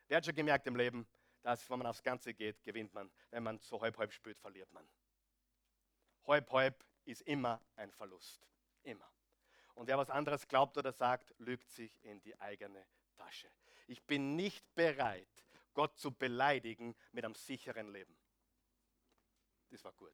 [0.07, 1.07] Wer hat schon gemerkt im Leben,
[1.41, 3.11] dass wenn man aufs Ganze geht, gewinnt man.
[3.29, 4.87] Wenn man so halb halb spielt, verliert man.
[6.27, 8.47] Halb halb ist immer ein Verlust.
[8.83, 9.09] Immer.
[9.75, 13.49] Und wer was anderes glaubt oder sagt, lügt sich in die eigene Tasche.
[13.87, 18.17] Ich bin nicht bereit, Gott zu beleidigen mit einem sicheren Leben.
[19.69, 20.13] Das war gut.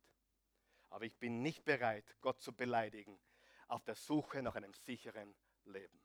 [0.89, 3.19] Aber ich bin nicht bereit, Gott zu beleidigen
[3.67, 5.99] auf der Suche nach einem sicheren Leben.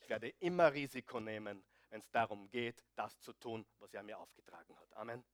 [0.00, 4.18] Ich werde immer Risiko nehmen, wenn es darum geht, das zu tun, was er mir
[4.18, 4.96] aufgetragen hat.
[4.96, 5.24] Amen.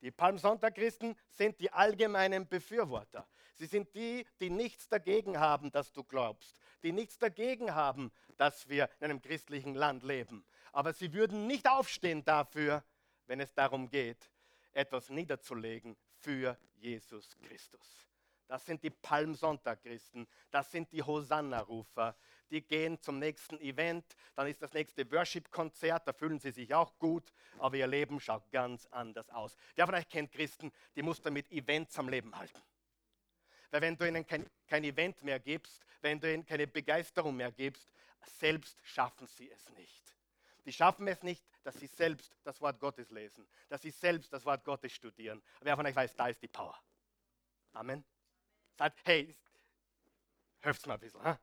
[0.00, 3.26] Die Palmsonntag-Christen sind die allgemeinen Befürworter.
[3.54, 8.68] Sie sind die, die nichts dagegen haben, dass du glaubst, die nichts dagegen haben, dass
[8.68, 10.44] wir in einem christlichen Land leben.
[10.72, 12.84] Aber sie würden nicht aufstehen dafür,
[13.26, 14.30] wenn es darum geht,
[14.72, 18.06] etwas niederzulegen für Jesus Christus.
[18.46, 22.14] Das sind die Palmsonntag-Christen, das sind die Hosanna-Rufer.
[22.50, 24.04] Die gehen zum nächsten Event,
[24.36, 28.50] dann ist das nächste Worship-Konzert, da fühlen sie sich auch gut, aber ihr Leben schaut
[28.50, 29.56] ganz anders aus.
[29.74, 32.60] Wer von euch kennt Christen, die muss damit Events am Leben halten.
[33.70, 37.50] Weil wenn du ihnen kein, kein Event mehr gibst, wenn du ihnen keine Begeisterung mehr
[37.50, 37.90] gibst,
[38.38, 40.14] selbst schaffen sie es nicht.
[40.64, 44.44] Die schaffen es nicht, dass sie selbst das Wort Gottes lesen, dass sie selbst das
[44.44, 45.42] Wort Gottes studieren.
[45.60, 46.78] Wer von euch weiß, da ist die Power.
[47.72, 48.04] Amen.
[48.76, 49.36] Sagt, hey,
[50.60, 51.24] helft mir ein bisschen.
[51.24, 51.36] Huh?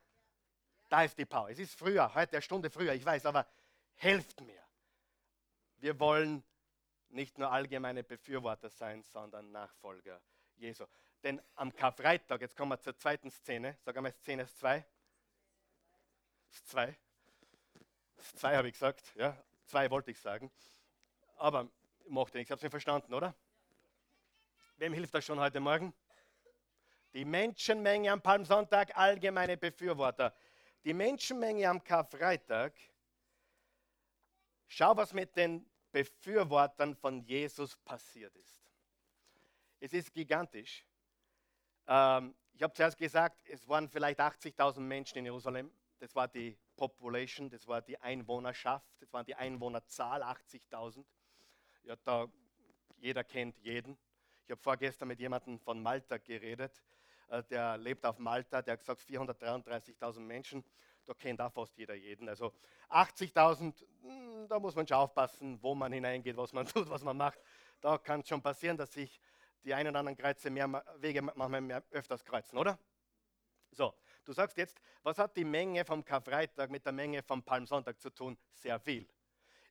[0.89, 1.49] Da ist die Power.
[1.49, 3.47] Es ist früher, heute eine Stunde früher, ich weiß, aber
[3.95, 4.61] helft mir.
[5.77, 6.43] Wir wollen
[7.09, 10.21] nicht nur allgemeine Befürworter sein, sondern Nachfolger
[10.57, 10.85] Jesu.
[11.23, 14.85] Denn am Karfreitag, jetzt kommen wir zur zweiten Szene, sag einmal Szene 2.
[16.65, 16.97] 2.
[18.35, 20.51] 2 habe ich gesagt, ja, 2 wollte ich sagen.
[21.37, 21.69] Aber
[22.07, 23.33] macht nichts, es nicht verstanden, oder?
[24.77, 25.93] Wem hilft das schon heute Morgen?
[27.13, 30.33] Die Menschenmenge am Palmsonntag, allgemeine Befürworter.
[30.83, 32.73] Die Menschenmenge am Karfreitag,
[34.67, 38.61] schau, was mit den Befürwortern von Jesus passiert ist.
[39.79, 40.85] Es ist gigantisch.
[41.87, 45.71] Ähm, ich habe zuerst gesagt, es waren vielleicht 80.000 Menschen in Jerusalem.
[45.99, 51.05] Das war die Population, das war die Einwohnerschaft, das war die Einwohnerzahl, 80.000.
[51.83, 52.27] Ja,
[52.97, 53.97] jeder kennt jeden.
[54.45, 56.81] Ich habe vorgestern mit jemandem von Malta geredet.
[57.31, 60.65] Äh, der lebt auf Malta, der hat gesagt 433.000 Menschen,
[61.05, 62.27] da kennt auch fast jeder jeden.
[62.27, 62.53] Also
[62.89, 67.15] 80.000, hm, da muss man schon aufpassen, wo man hineingeht, was man tut, was man
[67.15, 67.39] macht.
[67.79, 69.19] Da kann es schon passieren, dass sich
[69.63, 72.77] die einen oder anderen Kreuze mehr Wege manchmal mehr, öfters kreuzen, oder?
[73.71, 73.93] So,
[74.25, 78.09] du sagst jetzt, was hat die Menge vom Karfreitag mit der Menge vom Palmsonntag zu
[78.09, 78.37] tun?
[78.51, 79.07] Sehr viel.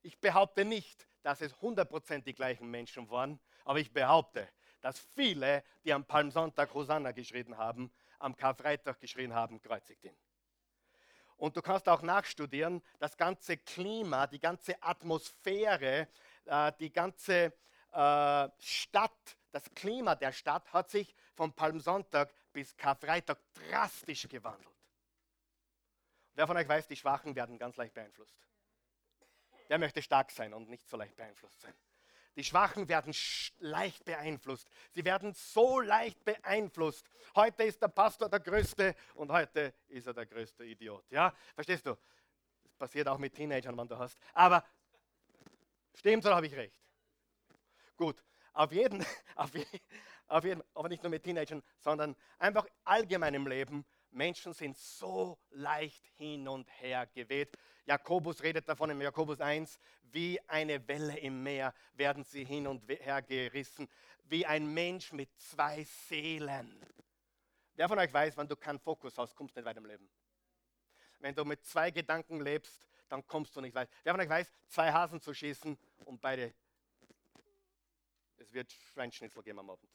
[0.01, 4.49] Ich behaupte nicht, dass es 100% die gleichen Menschen waren, aber ich behaupte,
[4.81, 10.17] dass viele, die am Palmsonntag Hosanna geschrien haben, am Karfreitag geschrien haben, kreuzigt ihn.
[11.37, 16.09] Und du kannst auch nachstudieren, das ganze Klima, die ganze Atmosphäre,
[16.45, 17.55] äh, die ganze
[17.93, 24.69] äh, Stadt, das Klima der Stadt hat sich vom Palmsonntag bis Karfreitag drastisch gewandelt.
[26.35, 28.37] Wer von euch weiß, die Schwachen werden ganz leicht beeinflusst.
[29.69, 31.75] Wer möchte stark sein und nicht so leicht beeinflusst sein?
[32.37, 33.13] Die Schwachen werden
[33.59, 34.69] leicht beeinflusst.
[34.93, 37.09] Sie werden so leicht beeinflusst.
[37.35, 41.05] Heute ist der Pastor der Größte und heute ist er der größte Idiot.
[41.11, 41.97] Ja, verstehst du?
[42.63, 44.19] Das passiert auch mit Teenagern, wenn du hast.
[44.33, 44.65] Aber
[45.95, 46.81] stimmt oder habe ich recht?
[47.97, 49.51] Gut, auf jeden, auf,
[50.29, 53.85] auf jeden, aber nicht nur mit Teenagern, sondern einfach allgemein im Leben.
[54.11, 57.57] Menschen sind so leicht hin und her geweht.
[57.87, 62.89] Jakobus redet davon im Jakobus 1, wie eine Welle im Meer werden sie hin und
[62.89, 63.89] her gerissen,
[64.25, 66.85] wie ein Mensch mit zwei Seelen.
[67.75, 70.11] Wer von euch weiß, wenn du keinen Fokus hast, kommst du nicht weit im Leben.
[71.19, 73.91] Wenn du mit zwei Gedanken lebst, dann kommst du nicht weit.
[74.03, 76.55] Wer von euch weiß, zwei Hasen zu schießen und beide,
[78.37, 79.91] es wird Schweinschnitzel geben am Abend.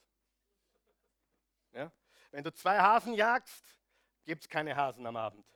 [1.72, 1.92] Ja?
[2.30, 3.76] Wenn du zwei Hasen jagst,
[4.26, 5.46] gibt es keine Hasen am Abend.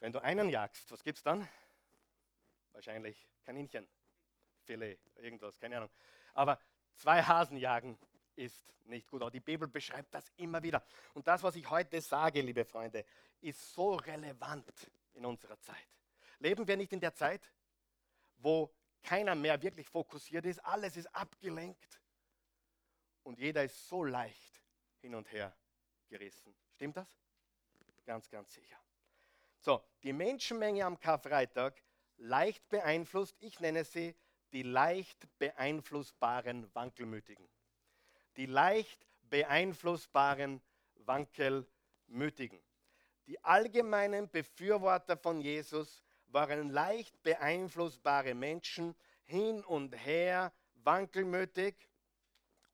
[0.00, 1.46] Wenn du einen jagst, was gibt es dann?
[2.72, 3.86] Wahrscheinlich Kaninchen,
[4.64, 5.90] Filet, irgendwas, keine Ahnung.
[6.32, 6.58] Aber
[6.96, 7.98] zwei Hasen jagen
[8.36, 9.20] ist nicht gut.
[9.20, 10.82] Aber die Bibel beschreibt das immer wieder.
[11.12, 13.04] Und das, was ich heute sage, liebe Freunde,
[13.42, 15.76] ist so relevant in unserer Zeit.
[16.38, 17.52] Leben wir nicht in der Zeit,
[18.38, 22.00] wo keiner mehr wirklich fokussiert ist, alles ist abgelenkt
[23.22, 24.62] und jeder ist so leicht
[25.00, 25.54] hin und her
[26.08, 26.54] gerissen.
[26.80, 27.14] Stimmt das?
[28.06, 28.78] Ganz, ganz sicher.
[29.58, 31.78] So, die Menschenmenge am Karfreitag
[32.16, 34.16] leicht beeinflusst, ich nenne sie
[34.54, 37.46] die leicht beeinflussbaren Wankelmütigen.
[38.38, 40.62] Die leicht beeinflussbaren
[40.94, 42.62] Wankelmütigen.
[43.26, 51.76] Die allgemeinen Befürworter von Jesus waren leicht beeinflussbare Menschen, hin und her, wankelmütig.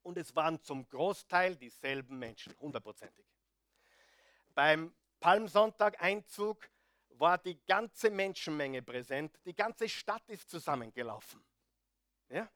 [0.04, 3.26] Und es waren zum Großteil dieselben Menschen, hundertprozentig.
[4.56, 4.90] Beim
[5.20, 6.70] Palmsonntag-Einzug
[7.10, 9.38] war die ganze Menschenmenge präsent.
[9.44, 11.44] Die ganze Stadt ist zusammengelaufen.
[12.30, 12.50] Ja?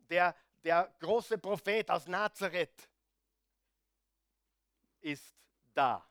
[0.00, 2.90] Der, der große Prophet aus Nazareth
[5.00, 5.34] ist
[5.72, 6.06] da.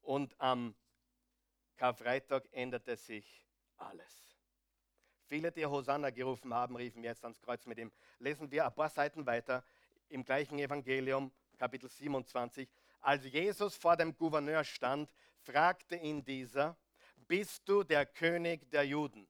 [0.00, 0.74] Und am
[1.76, 3.46] Karfreitag änderte sich
[3.76, 4.34] alles.
[5.26, 7.92] Viele, die Hosanna gerufen haben, riefen jetzt ans Kreuz mit ihm.
[8.18, 9.62] Lesen wir ein paar Seiten weiter
[10.08, 12.68] im gleichen Evangelium, Kapitel 27.
[13.00, 15.10] Als Jesus vor dem Gouverneur stand,
[15.42, 16.76] fragte ihn dieser,
[17.26, 19.26] bist du der König der Juden?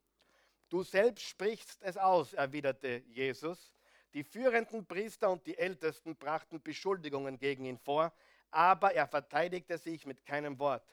[0.68, 3.72] Du selbst sprichst es aus, erwiderte Jesus.
[4.12, 8.12] Die führenden Priester und die Ältesten brachten Beschuldigungen gegen ihn vor,
[8.50, 10.84] aber er verteidigte sich mit keinem Wort.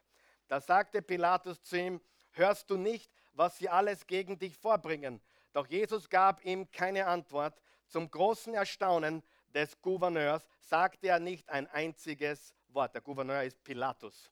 [0.48, 5.22] Da sagte Pilatus zu ihm, hörst du nicht, was sie alles gegen dich vorbringen?
[5.52, 7.62] Doch Jesus gab ihm keine Antwort.
[7.88, 9.24] Zum großen Erstaunen
[9.56, 12.94] des Gouverneurs sagte er nicht ein einziges Wort.
[12.94, 14.30] Der Gouverneur ist Pilatus.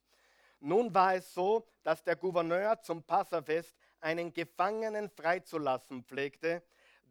[0.60, 6.62] Nun war es so, dass der Gouverneur zum Passafest einen Gefangenen freizulassen pflegte,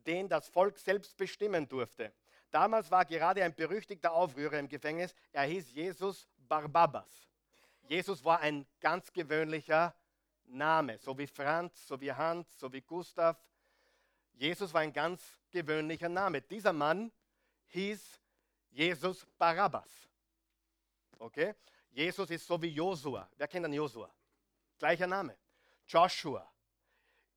[0.06, 2.13] den das Volk selbst bestimmen durfte.
[2.52, 5.15] Damals war gerade ein berüchtigter Aufrührer im Gefängnis.
[5.32, 7.10] Er hieß Jesus Barbabas.
[7.88, 9.95] Jesus war ein ganz gewöhnlicher
[10.45, 13.41] Name, so wie Franz, so wie Hans, so wie Gustav.
[14.34, 16.41] Jesus war ein ganz gewöhnlicher Name.
[16.41, 17.12] Dieser Mann
[17.73, 18.19] hieß
[18.71, 19.89] Jesus Barabbas.
[21.19, 21.53] Okay?
[21.91, 23.29] Jesus ist so wie Josua.
[23.38, 24.09] Wer kennt den Josua?
[24.79, 25.38] Gleicher Name.
[25.88, 26.49] Joshua,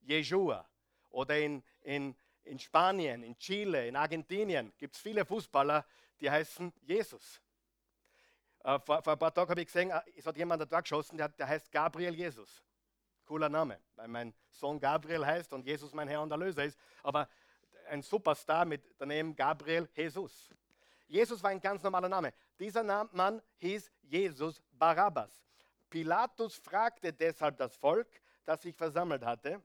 [0.01, 0.67] Jeshua.
[1.11, 5.85] Oder in, in, in Spanien, in Chile, in Argentinien gibt es viele Fußballer,
[6.21, 7.41] die heißen Jesus.
[8.65, 11.17] Äh, vor, vor, ein paar Tagen habe ich gesehen, äh, es hat jemand da geschossen,
[11.17, 12.63] der, der heißt Gabriel Jesus.
[13.25, 16.79] Cooler Name, weil mein Sohn Gabriel heißt und Jesus mein Herr und Erlöser ist.
[17.03, 17.29] Aber
[17.87, 20.51] ein Superstar mit daneben Gabriel Jesus.
[21.09, 22.33] Jesus war ein ganz normaler Name.
[22.59, 25.31] Dieser Mann hieß Jesus Barabbas.
[25.89, 28.09] Pilatus fragte deshalb das Volk,
[28.45, 29.63] das sich versammelt hatte,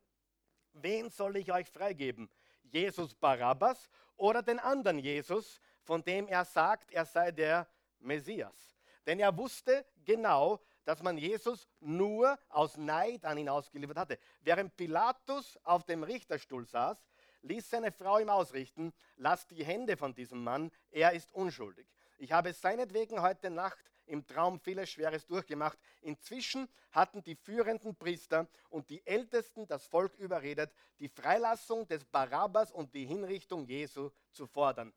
[0.74, 2.30] wen soll ich euch freigeben?
[2.64, 7.68] Jesus Barabbas oder den anderen Jesus, von dem er sagt, er sei der
[8.00, 8.78] Messias?
[9.06, 14.20] Denn er wusste genau, dass man Jesus nur aus Neid an ihn ausgeliefert hatte.
[14.42, 17.04] Während Pilatus auf dem Richterstuhl saß,
[17.44, 21.88] ließ seine Frau ihm ausrichten, lass die Hände von diesem Mann, er ist unschuldig.
[22.18, 25.80] Ich habe seinetwegen heute Nacht im Traum vieles Schweres durchgemacht.
[26.02, 32.72] Inzwischen hatten die führenden Priester und die Ältesten das Volk überredet, die Freilassung des Barabbas
[32.72, 34.94] und die Hinrichtung Jesu zu fordern.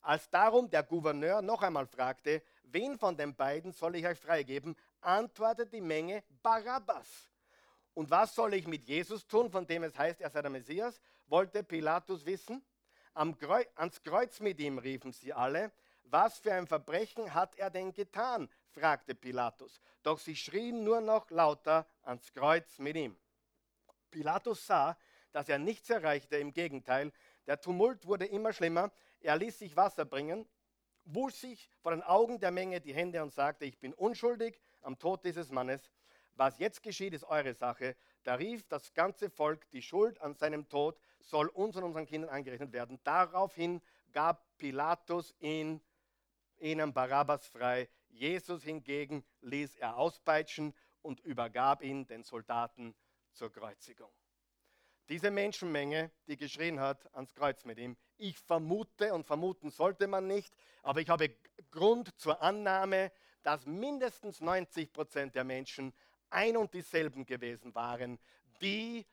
[0.00, 4.76] Als darum der Gouverneur noch einmal fragte, wen von den beiden soll ich euch freigeben,
[5.00, 7.28] antwortete die Menge Barabbas.
[7.98, 11.00] Und was soll ich mit Jesus tun, von dem es heißt, er sei der Messias?
[11.26, 12.64] wollte Pilatus wissen.
[13.40, 15.72] Kreuz, ans Kreuz mit ihm riefen sie alle.
[16.04, 18.48] Was für ein Verbrechen hat er denn getan?
[18.70, 19.80] fragte Pilatus.
[20.04, 23.16] Doch sie schrien nur noch lauter ans Kreuz mit ihm.
[24.12, 24.96] Pilatus sah,
[25.32, 27.10] dass er nichts erreichte, im Gegenteil,
[27.48, 28.92] der Tumult wurde immer schlimmer.
[29.18, 30.48] Er ließ sich Wasser bringen,
[31.04, 35.00] wusch sich vor den Augen der Menge die Hände und sagte, ich bin unschuldig am
[35.00, 35.90] Tod dieses Mannes.
[36.38, 37.96] Was jetzt geschieht, ist eure Sache.
[38.22, 42.30] Da rief das ganze Volk, die Schuld an seinem Tod soll uns und unseren Kindern
[42.30, 43.00] angerechnet werden.
[43.02, 45.80] Daraufhin gab Pilatus ihn,
[46.60, 47.88] ihnen Barabbas frei.
[48.10, 52.94] Jesus hingegen ließ er auspeitschen und übergab ihn den Soldaten
[53.32, 54.12] zur Kreuzigung.
[55.08, 60.28] Diese Menschenmenge, die geschrien hat ans Kreuz mit ihm, ich vermute und vermuten sollte man
[60.28, 61.34] nicht, aber ich habe
[61.72, 63.10] Grund zur Annahme,
[63.42, 65.94] dass mindestens 90 Prozent der Menschen
[66.30, 68.18] ein und dieselben gewesen waren,
[68.60, 69.06] die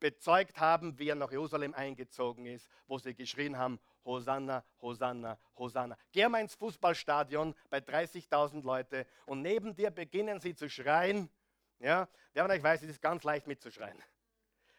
[0.00, 5.96] bezeugt haben, wie er nach Jerusalem eingezogen ist, wo sie geschrien haben, Hosanna, Hosanna, Hosanna.
[6.12, 11.30] Geh mal ins Fußballstadion bei 30.000 Leute und neben dir beginnen sie zu schreien.
[11.78, 13.96] Ja, wer von euch weiß, es ist ganz leicht mitzuschreien.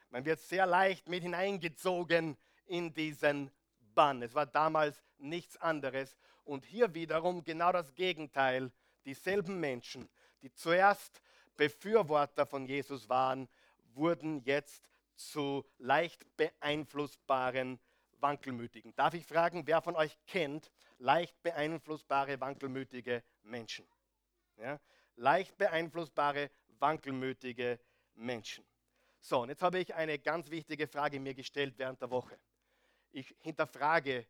[0.09, 3.51] Man wird sehr leicht mit hineingezogen in diesen
[3.95, 4.21] Bann.
[4.21, 6.15] Es war damals nichts anderes.
[6.43, 8.71] Und hier wiederum genau das Gegenteil.
[9.05, 10.09] Dieselben Menschen,
[10.41, 11.21] die zuerst
[11.57, 13.47] Befürworter von Jesus waren,
[13.93, 17.79] wurden jetzt zu leicht beeinflussbaren
[18.19, 18.95] Wankelmütigen.
[18.95, 23.85] Darf ich fragen, wer von euch kennt leicht beeinflussbare, wankelmütige Menschen?
[24.57, 24.79] Ja?
[25.15, 26.49] Leicht beeinflussbare,
[26.79, 27.79] wankelmütige
[28.15, 28.65] Menschen.
[29.19, 32.37] So, und jetzt habe ich eine ganz wichtige Frage mir gestellt während der Woche.
[33.11, 34.27] Ich hinterfrage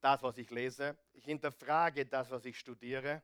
[0.00, 0.96] das, was ich lese.
[1.12, 3.22] Ich hinterfrage das, was ich studiere.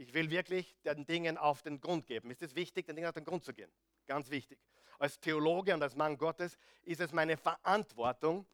[0.00, 2.30] Ich will wirklich den Dingen auf den Grund geben.
[2.30, 3.70] Ist es wichtig, den Dingen auf den Grund zu gehen?
[4.06, 4.58] Ganz wichtig.
[4.98, 8.46] Als Theologe und als Mann Gottes ist es meine Verantwortung,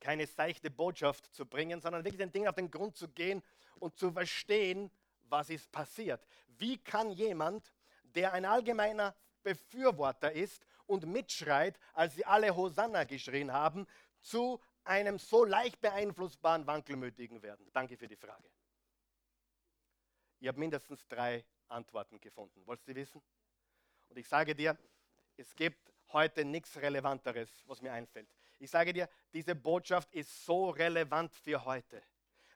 [0.00, 3.42] keine seichte Botschaft zu bringen, sondern wirklich den Dingen auf den Grund zu gehen
[3.78, 4.90] und zu verstehen,
[5.24, 6.26] was ist passiert.
[6.56, 7.74] Wie kann jemand,
[8.04, 13.86] der ein allgemeiner Befürworter ist und mitschreit, als sie alle Hosanna geschrien haben,
[14.18, 17.68] zu einem so leicht beeinflussbaren Wankelmütigen werden?
[17.74, 18.48] Danke für die Frage.
[20.40, 22.66] Ihr habt mindestens drei Antworten gefunden.
[22.66, 23.22] Wolltest du wissen?
[24.08, 24.76] Und ich sage dir,
[25.36, 28.28] es gibt heute nichts Relevanteres, was mir einfällt.
[28.58, 32.02] Ich sage dir, diese Botschaft ist so relevant für heute.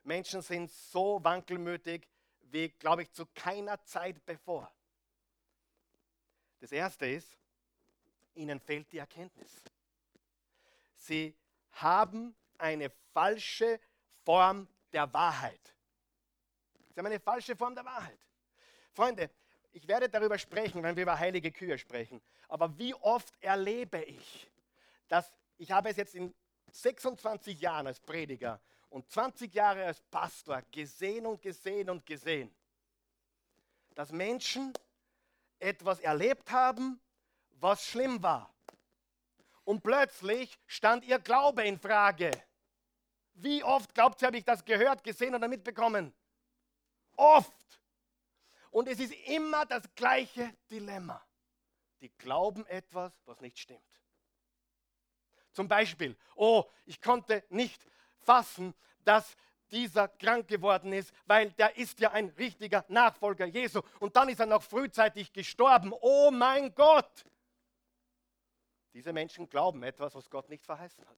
[0.03, 2.07] Menschen sind so wankelmütig
[2.39, 4.71] wie, glaube ich, zu keiner Zeit bevor.
[6.59, 7.37] Das Erste ist,
[8.35, 9.61] ihnen fehlt die Erkenntnis.
[10.95, 11.35] Sie
[11.73, 13.79] haben eine falsche
[14.23, 15.75] Form der Wahrheit.
[16.93, 18.19] Sie haben eine falsche Form der Wahrheit.
[18.91, 19.29] Freunde,
[19.71, 22.21] ich werde darüber sprechen, wenn wir über heilige Kühe sprechen.
[22.49, 24.49] Aber wie oft erlebe ich,
[25.07, 26.33] dass ich habe es jetzt in
[26.71, 32.53] 26 Jahren als Prediger und 20 Jahre als Pastor gesehen und gesehen und gesehen,
[33.95, 34.73] dass Menschen
[35.59, 36.99] etwas erlebt haben,
[37.59, 38.53] was schlimm war.
[39.63, 42.31] Und plötzlich stand ihr Glaube in Frage.
[43.33, 46.13] Wie oft, glaubt ihr, habe ich das gehört, gesehen oder mitbekommen?
[47.21, 47.79] Oft.
[48.71, 51.23] Und es ist immer das gleiche Dilemma.
[51.99, 54.01] Die glauben etwas, was nicht stimmt.
[55.51, 57.85] Zum Beispiel, oh, ich konnte nicht
[58.21, 59.35] fassen, dass
[59.69, 63.81] dieser krank geworden ist, weil der ist ja ein richtiger Nachfolger Jesu.
[63.99, 65.93] Und dann ist er noch frühzeitig gestorben.
[66.01, 67.23] Oh mein Gott!
[68.93, 71.17] Diese Menschen glauben etwas, was Gott nicht verheißen hat.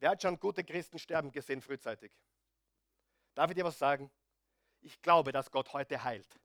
[0.00, 2.10] Wer hat schon gute Christen sterben gesehen frühzeitig?
[3.34, 4.10] Darf ich dir was sagen?
[4.80, 6.38] Ich glaube, dass Gott heute heilt.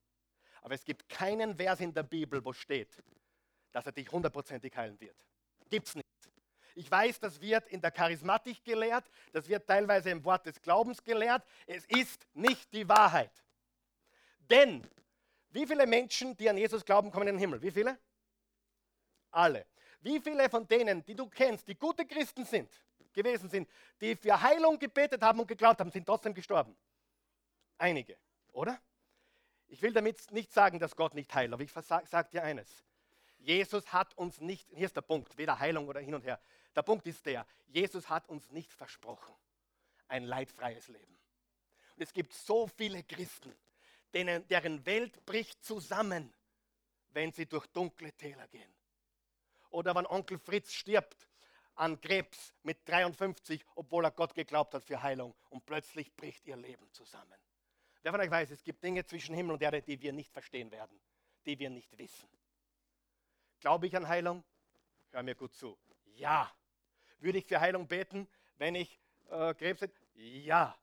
[0.62, 3.04] Aber es gibt keinen Vers in der Bibel, wo steht,
[3.72, 5.18] dass er dich hundertprozentig heilen wird.
[5.70, 6.06] Gibt es nicht.
[6.76, 11.04] Ich weiß, das wird in der Charismatik gelehrt, das wird teilweise im Wort des Glaubens
[11.04, 11.44] gelehrt.
[11.66, 13.32] Es ist nicht die Wahrheit.
[14.50, 14.88] Denn
[15.50, 17.62] wie viele Menschen, die an Jesus glauben, kommen in den Himmel?
[17.62, 17.98] Wie viele?
[19.32, 19.66] Alle.
[20.02, 22.72] Wie viele von denen, die du kennst, die gute Christen sind,
[23.18, 23.68] gewesen sind,
[24.00, 26.76] die für Heilung gebetet haben und geglaubt haben, sind trotzdem gestorben?
[27.78, 28.18] Einige,
[28.54, 28.80] oder?
[29.68, 32.84] Ich will damit nicht sagen, dass Gott nicht heilt, aber ich sage dir eines.
[33.40, 36.40] Jesus hat uns nicht, hier ist der Punkt, weder Heilung oder hin und her.
[36.76, 39.34] Der Punkt ist der, Jesus hat uns nicht versprochen,
[40.08, 41.18] ein leidfreies Leben.
[41.96, 43.54] Und es gibt so viele Christen,
[44.14, 46.34] denen, deren Welt bricht zusammen,
[47.10, 48.72] wenn sie durch dunkle Täler gehen.
[49.72, 51.28] Oder wenn Onkel Fritz stirbt
[51.78, 56.58] an Krebs mit 53, obwohl er Gott geglaubt hat für Heilung und plötzlich bricht ihr
[56.58, 57.38] Leben zusammen.
[58.02, 60.72] Wer von euch weiß, es gibt Dinge zwischen Himmel und Erde, die wir nicht verstehen
[60.72, 61.00] werden,
[61.46, 62.30] die wir nicht wissen.
[63.60, 64.44] Glaube ich an Heilung?
[65.12, 65.78] Hör mir gut zu.
[66.16, 66.52] Ja.
[67.20, 69.00] Würde ich für Heilung beten, wenn ich
[69.30, 69.96] äh, Krebs hätte?
[70.14, 70.78] Ja.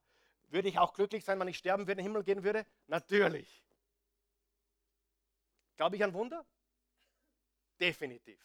[0.49, 2.66] Würde ich auch glücklich sein, wenn ich sterben würde, in den Himmel gehen würde?
[2.86, 3.64] Natürlich.
[5.76, 6.45] Glaube ich an Wunder?
[7.80, 8.40] Definitiv.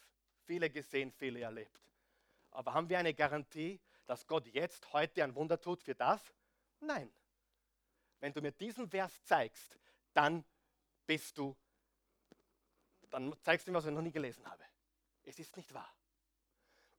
[0.46, 1.80] Viele gesehen, viele erlebt.
[2.60, 6.22] Aber haben wir eine Garantie, dass Gott jetzt, heute ein Wunder tut für das?
[6.82, 7.10] Nein.
[8.20, 9.80] Wenn du mir diesen Vers zeigst,
[10.14, 10.44] dann
[11.08, 11.56] bist du
[13.10, 14.62] dann zeigst du mir, was ich noch nie gelesen habe.
[15.24, 15.90] Es ist nicht wahr.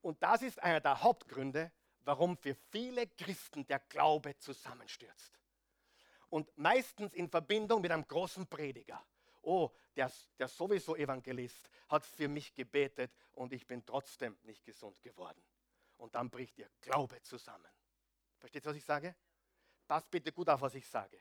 [0.01, 1.71] Und das ist einer der Hauptgründe,
[2.05, 5.39] warum für viele Christen der Glaube zusammenstürzt.
[6.31, 9.05] Und meistens in Verbindung mit einem großen Prediger.
[9.43, 15.03] Oh, der, der sowieso Evangelist hat für mich gebetet und ich bin trotzdem nicht gesund
[15.03, 15.43] geworden.
[16.01, 17.71] Und dann bricht ihr Glaube zusammen.
[18.39, 19.15] Versteht ihr, was ich sage?
[19.87, 21.21] Passt bitte gut auf, was ich sage.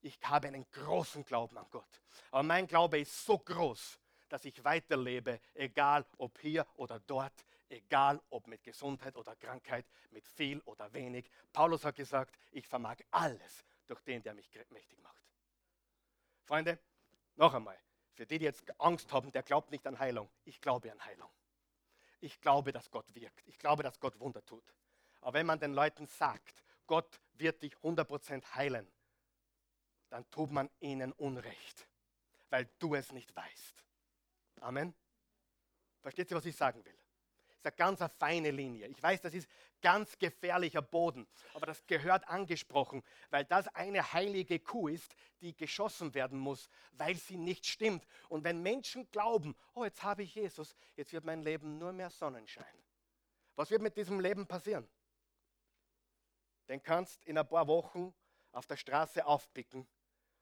[0.00, 2.00] Ich habe einen großen Glauben an Gott.
[2.30, 3.98] Aber mein Glaube ist so groß,
[4.28, 10.26] dass ich weiterlebe, egal ob hier oder dort, egal ob mit Gesundheit oder Krankheit, mit
[10.26, 11.30] viel oder wenig.
[11.52, 15.22] Paulus hat gesagt, ich vermag alles durch den, der mich mächtig macht.
[16.44, 16.78] Freunde,
[17.36, 17.78] noch einmal,
[18.14, 20.28] für die, die jetzt Angst haben, der glaubt nicht an Heilung.
[20.44, 21.30] Ich glaube an Heilung.
[22.26, 23.46] Ich glaube, dass Gott wirkt.
[23.46, 24.74] Ich glaube, dass Gott Wunder tut.
[25.20, 28.90] Aber wenn man den Leuten sagt, Gott wird dich 100% heilen,
[30.08, 31.86] dann tut man ihnen Unrecht,
[32.50, 33.84] weil du es nicht weißt.
[34.58, 34.92] Amen.
[36.02, 36.98] Versteht ihr, was ich sagen will?
[37.56, 38.86] Ist eine ganz eine feine Linie.
[38.88, 39.48] Ich weiß, das ist
[39.80, 46.14] ganz gefährlicher Boden, aber das gehört angesprochen, weil das eine heilige Kuh ist, die geschossen
[46.14, 48.06] werden muss, weil sie nicht stimmt.
[48.28, 52.10] Und wenn Menschen glauben, oh, jetzt habe ich Jesus, jetzt wird mein Leben nur mehr
[52.10, 52.64] Sonnenschein.
[53.54, 54.88] Was wird mit diesem Leben passieren?
[56.68, 58.14] Den kannst in ein paar Wochen
[58.52, 59.86] auf der Straße aufpicken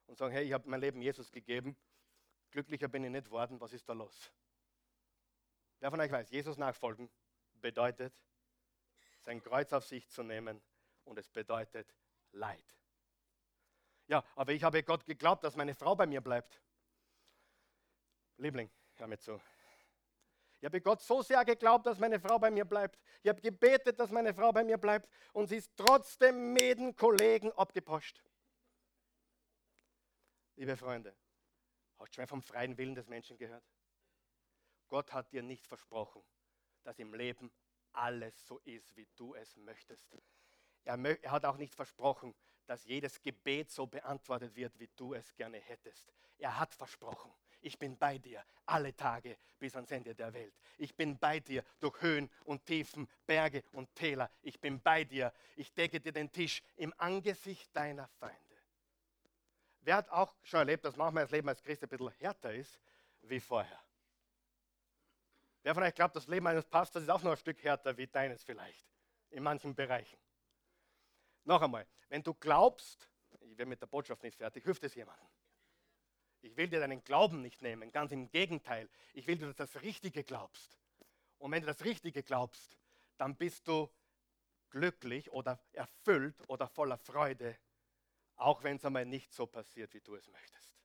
[0.06, 1.76] und sagen, hey, ich habe mein Leben Jesus gegeben,
[2.50, 4.32] glücklicher bin ich nicht worden, was ist da los?
[5.84, 7.10] Wer von euch weiß, Jesus nachfolgen
[7.60, 8.18] bedeutet,
[9.20, 10.62] sein Kreuz auf sich zu nehmen
[11.04, 11.94] und es bedeutet
[12.32, 12.64] Leid.
[14.06, 16.58] Ja, aber ich habe Gott geglaubt, dass meine Frau bei mir bleibt.
[18.38, 19.38] Liebling, hör mir zu.
[20.58, 22.98] Ich habe Gott so sehr geglaubt, dass meine Frau bei mir bleibt.
[23.22, 26.96] Ich habe gebetet, dass meine Frau bei mir bleibt und sie ist trotzdem mit den
[26.96, 28.24] Kollegen abgeposcht.
[30.56, 31.14] Liebe Freunde,
[31.98, 33.66] hast du schon mal vom freien Willen des Menschen gehört?
[34.88, 36.22] Gott hat dir nicht versprochen,
[36.82, 37.50] dass im Leben
[37.92, 40.06] alles so ist, wie du es möchtest.
[40.84, 42.34] Er, er, hat auch nicht versprochen,
[42.66, 46.12] dass jedes Gebet so beantwortet wird, wie du es gerne hättest.
[46.38, 50.54] Er hat versprochen, ich bin bei dir alle Tage bis ans Ende der Welt.
[50.76, 54.30] Ich bin bei dir durch Höhen und Tiefen, Berge und Täler.
[54.42, 55.32] Ich bin bei dir.
[55.56, 58.38] Ich decke dir den Tisch im Angesicht deiner Feinde.
[59.80, 62.78] Wer hat auch schon erlebt, dass manchmal das Leben als Christ ein bisschen härter ist
[63.22, 63.83] wie vorher?
[65.64, 68.06] Wer von euch glaubt, das Leben eines Pastors ist auch noch ein Stück härter wie
[68.06, 68.86] deines vielleicht,
[69.30, 70.18] in manchen Bereichen?
[71.44, 73.08] Noch einmal, wenn du glaubst,
[73.40, 75.26] ich werde mit der Botschaft nicht fertig, hilft es jemandem.
[76.42, 78.90] Ich will dir deinen Glauben nicht nehmen, ganz im Gegenteil.
[79.14, 80.78] Ich will, dass du das Richtige glaubst.
[81.38, 82.76] Und wenn du das Richtige glaubst,
[83.16, 83.88] dann bist du
[84.68, 87.56] glücklich oder erfüllt oder voller Freude,
[88.36, 90.76] auch wenn es einmal nicht so passiert, wie du es möchtest.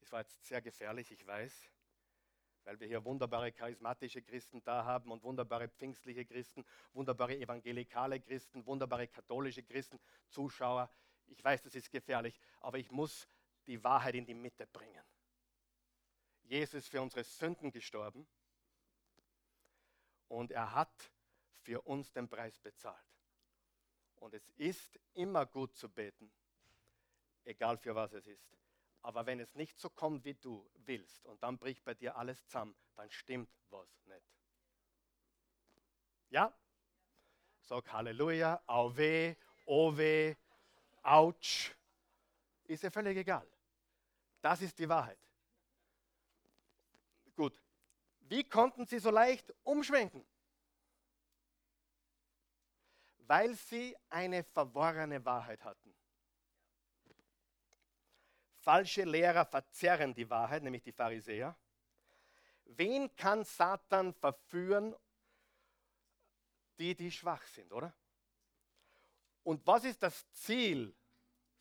[0.00, 1.68] Es war jetzt sehr gefährlich, ich weiß
[2.68, 8.66] weil wir hier wunderbare charismatische Christen da haben und wunderbare pfingstliche Christen, wunderbare evangelikale Christen,
[8.66, 9.98] wunderbare katholische Christen,
[10.28, 10.90] Zuschauer.
[11.28, 13.26] Ich weiß, das ist gefährlich, aber ich muss
[13.66, 15.02] die Wahrheit in die Mitte bringen.
[16.42, 18.28] Jesus ist für unsere Sünden gestorben
[20.28, 21.10] und er hat
[21.62, 22.98] für uns den Preis bezahlt.
[24.16, 26.30] Und es ist immer gut zu beten,
[27.44, 28.58] egal für was es ist.
[29.08, 32.44] Aber wenn es nicht so kommt, wie du willst, und dann bricht bei dir alles
[32.44, 34.26] zusammen, dann stimmt was nicht.
[36.28, 36.54] Ja?
[37.62, 39.34] Sag Halleluja, Auwe,
[39.64, 40.36] Owe,
[41.02, 41.74] Autsch.
[42.64, 43.48] Ist ja völlig egal.
[44.42, 45.18] Das ist die Wahrheit.
[47.34, 47.58] Gut.
[48.20, 50.22] Wie konnten sie so leicht umschwenken?
[53.20, 55.94] Weil sie eine verworrene Wahrheit hatten.
[58.68, 61.56] Falsche Lehrer verzerren die Wahrheit, nämlich die Pharisäer.
[62.66, 64.94] Wen kann Satan verführen,
[66.78, 67.94] die, die schwach sind, oder?
[69.42, 70.94] Und was ist das Ziel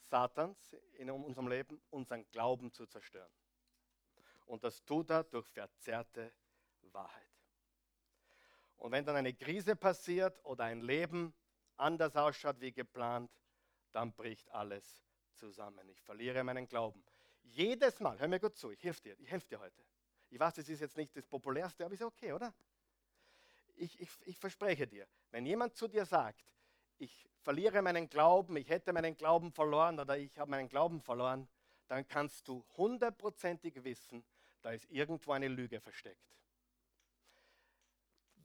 [0.09, 1.81] Satans in unserem Leben?
[1.91, 3.31] Unseren Glauben zu zerstören.
[4.45, 6.33] Und das tut er durch verzerrte
[6.91, 7.31] Wahrheit.
[8.75, 11.33] Und wenn dann eine Krise passiert oder ein Leben
[11.77, 13.31] anders ausschaut wie geplant,
[13.93, 15.06] dann bricht alles
[15.37, 15.87] zusammen.
[15.89, 17.03] Ich verliere meinen Glauben.
[17.43, 19.83] Jedes Mal, hör mir gut zu, ich helfe dir, ich helfe dir heute.
[20.29, 22.53] Ich weiß, das ist jetzt nicht das Populärste, aber ist okay, oder?
[23.75, 26.51] Ich, ich, ich verspreche dir, wenn jemand zu dir sagt,
[26.97, 31.47] ich verliere meinen Glauben, ich hätte meinen Glauben verloren oder ich habe meinen Glauben verloren,
[31.87, 34.25] dann kannst du hundertprozentig wissen,
[34.61, 36.35] da ist irgendwo eine Lüge versteckt.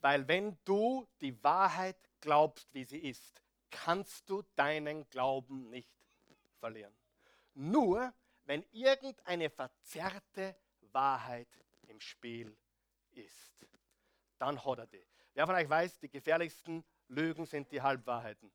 [0.01, 6.02] Weil wenn du die Wahrheit glaubst, wie sie ist, kannst du deinen Glauben nicht
[6.63, 6.95] verlieren.
[7.55, 10.57] Nur wenn irgendeine verzerrte
[10.93, 11.49] Wahrheit
[11.89, 12.57] im Spiel
[13.11, 13.67] ist.
[14.39, 15.05] Dann hat er die.
[15.35, 18.53] Wer von euch weiß, die gefährlichsten Lügen sind die Halbwahrheiten.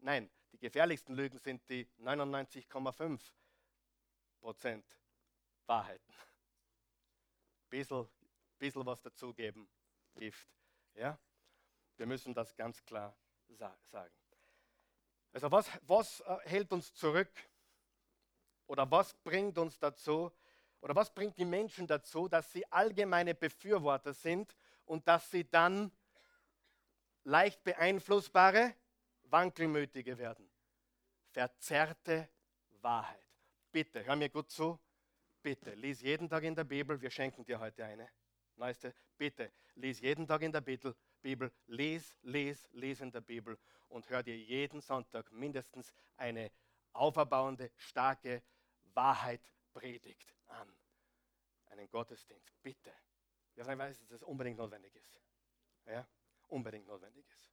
[0.00, 3.20] Nein, die gefährlichsten Lügen sind die 99,5
[4.40, 4.84] Prozent
[5.66, 6.12] Wahrheiten.
[7.70, 8.06] Bisschen,
[8.58, 9.66] bisschen was dazugeben
[10.14, 10.48] hilft.
[10.94, 11.18] Ja?
[11.96, 13.16] Wir müssen das ganz klar
[13.48, 14.14] sagen.
[15.38, 17.30] Also was, was äh, hält uns zurück?
[18.66, 20.32] Oder was bringt uns dazu?
[20.80, 25.92] Oder was bringt die Menschen dazu, dass sie allgemeine Befürworter sind und dass sie dann
[27.22, 28.74] leicht beeinflussbare,
[29.30, 30.50] wankelmütige werden?
[31.30, 32.28] Verzerrte
[32.80, 33.24] Wahrheit.
[33.70, 34.76] Bitte, hör mir gut zu.
[35.40, 37.00] Bitte, lies jeden Tag in der Bibel.
[37.00, 38.08] Wir schenken dir heute eine.
[38.56, 38.92] Neueste.
[39.16, 40.96] Bitte, lies jeden Tag in der Bibel.
[41.20, 43.58] Bibel, lies, lies, lies in der Bibel
[43.88, 46.50] und hör dir jeden Sonntag mindestens eine
[46.92, 48.42] auferbauende, starke
[48.94, 50.72] Wahrheit predigt an.
[51.66, 52.92] Einen Gottesdienst, bitte.
[53.56, 55.20] Ja, ich weiß, dass das unbedingt notwendig ist.
[55.86, 56.06] Ja,
[56.48, 57.52] unbedingt notwendig ist.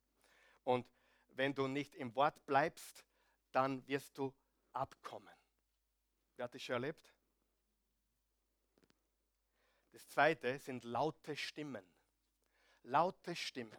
[0.63, 0.87] Und
[1.29, 3.05] wenn du nicht im Wort bleibst,
[3.51, 4.33] dann wirst du
[4.73, 5.33] abkommen.
[6.35, 7.13] Wer hat das schon erlebt?
[9.91, 11.85] Das zweite sind laute Stimmen.
[12.85, 13.77] Laute Stimmen.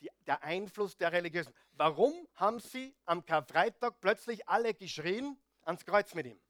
[0.00, 1.54] Die, der Einfluss der Religiösen.
[1.72, 6.40] Warum haben sie am Karfreitag plötzlich alle geschrien ans Kreuz mit ihm?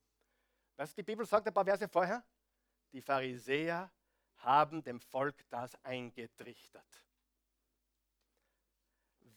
[0.77, 2.25] Was die Bibel sagt, ein paar Verse vorher.
[2.93, 3.91] Die Pharisäer
[4.39, 7.05] haben dem Volk das eingetrichtert.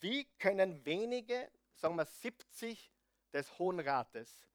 [0.02, 2.92] Wie können wenige, sagen wir 70
[3.34, 4.48] des Hohen Rates,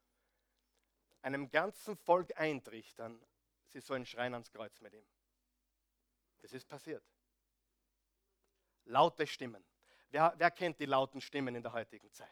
[1.22, 3.22] einem ganzen Volk eintrichtern,
[3.66, 5.06] sie sollen schreien ans Kreuz mit ihm?
[6.40, 7.04] Das ist passiert.
[8.86, 9.64] Laute Stimmen.
[10.10, 12.28] Wer, wer kennt die lauten Stimmen in der heutigen Zeit?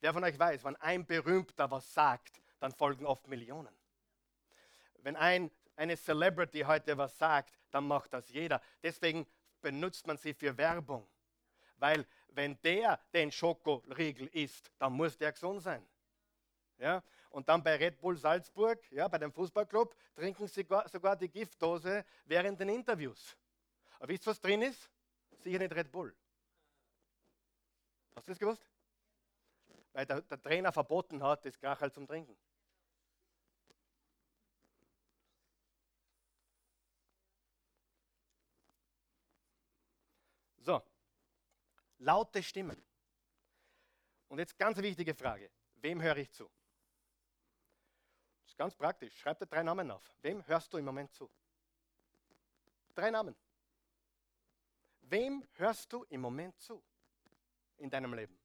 [0.00, 3.74] Wer von euch weiß, wenn ein Berühmter was sagt, dann folgen oft Millionen.
[5.02, 8.60] Wenn ein, eine Celebrity heute was sagt, dann macht das jeder.
[8.82, 9.26] Deswegen
[9.60, 11.08] benutzt man sie für Werbung.
[11.76, 15.86] Weil wenn der den Schokoriegel isst, dann muss der gesund sein.
[16.78, 17.02] Ja?
[17.30, 22.04] Und dann bei Red Bull Salzburg, ja, bei dem Fußballclub, trinken sie sogar die Giftdose
[22.24, 23.36] während den Interviews.
[23.98, 24.88] Aber wisst ihr, was drin ist?
[25.38, 26.14] Sicher nicht Red Bull.
[28.14, 28.68] Hast du das gewusst?
[29.92, 32.36] Weil der, der Trainer verboten hat, das Krachel zum Trinken.
[40.58, 40.82] So,
[41.98, 42.84] laute Stimmen.
[44.28, 45.50] Und jetzt ganz wichtige Frage.
[45.76, 46.44] Wem höre ich zu?
[48.42, 49.16] Das ist ganz praktisch.
[49.18, 50.12] Schreib dir drei Namen auf.
[50.20, 51.30] Wem hörst du im Moment zu?
[52.94, 53.34] Drei Namen.
[55.10, 56.82] Wem hörst du im Moment zu
[57.78, 58.38] in deinem Leben?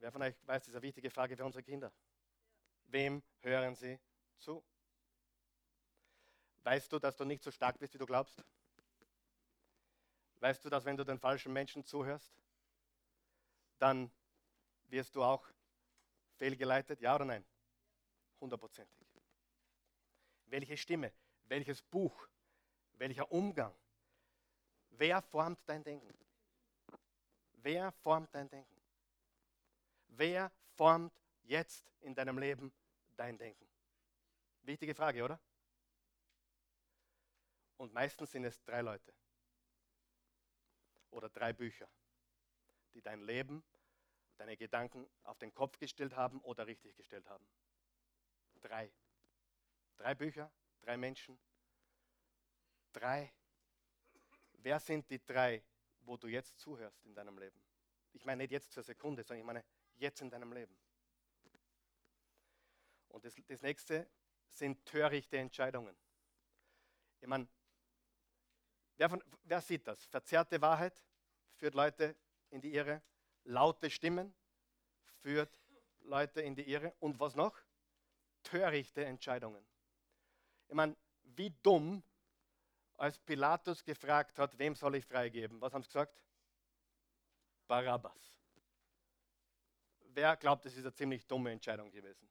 [0.00, 1.92] Wer von euch weiß, das ist eine wichtige Frage für unsere Kinder.
[2.86, 4.00] Wem hören sie
[4.38, 4.64] zu?
[6.64, 8.44] Weißt du, dass du nicht so stark bist, wie du glaubst?
[10.40, 12.36] Weißt du, dass wenn du den falschen Menschen zuhörst,
[13.78, 14.10] dann
[14.88, 15.48] wirst du auch
[16.38, 17.00] fehlgeleitet?
[17.00, 17.44] Ja oder nein?
[18.40, 19.05] Hundertprozentig.
[20.46, 21.12] Welche Stimme,
[21.44, 22.28] welches Buch,
[22.94, 23.74] welcher Umgang,
[24.90, 26.14] wer formt dein Denken?
[27.52, 28.80] Wer formt dein Denken?
[30.08, 32.72] Wer formt jetzt in deinem Leben
[33.16, 33.66] dein Denken?
[34.62, 35.40] Wichtige Frage, oder?
[37.76, 39.12] Und meistens sind es drei Leute
[41.10, 41.88] oder drei Bücher,
[42.94, 43.62] die dein Leben,
[44.36, 47.46] deine Gedanken auf den Kopf gestellt haben oder richtig gestellt haben.
[48.62, 48.90] Drei.
[49.96, 51.38] Drei Bücher, drei Menschen,
[52.92, 53.32] drei.
[54.52, 55.64] Wer sind die drei,
[56.00, 57.60] wo du jetzt zuhörst in deinem Leben?
[58.12, 59.64] Ich meine nicht jetzt zur Sekunde, sondern ich meine
[59.96, 60.76] jetzt in deinem Leben.
[63.08, 64.08] Und das, das nächste
[64.48, 65.96] sind törichte Entscheidungen.
[67.20, 67.48] Ich meine,
[68.96, 70.04] Wer, von, wer sieht das?
[70.06, 71.02] Verzerrte Wahrheit
[71.56, 72.16] führt Leute
[72.50, 73.02] in die Irre.
[73.44, 74.34] Laute Stimmen
[75.20, 75.60] führt
[76.00, 76.94] Leute in die Irre.
[77.00, 77.58] Und was noch?
[78.42, 79.64] Törichte Entscheidungen.
[80.68, 82.02] Ich meine, wie dumm,
[82.96, 85.60] als Pilatus gefragt hat, wem soll ich freigeben?
[85.60, 86.22] Was haben sie gesagt?
[87.66, 88.40] Barabbas.
[90.00, 92.28] Wer glaubt, das ist eine ziemlich dumme Entscheidung gewesen?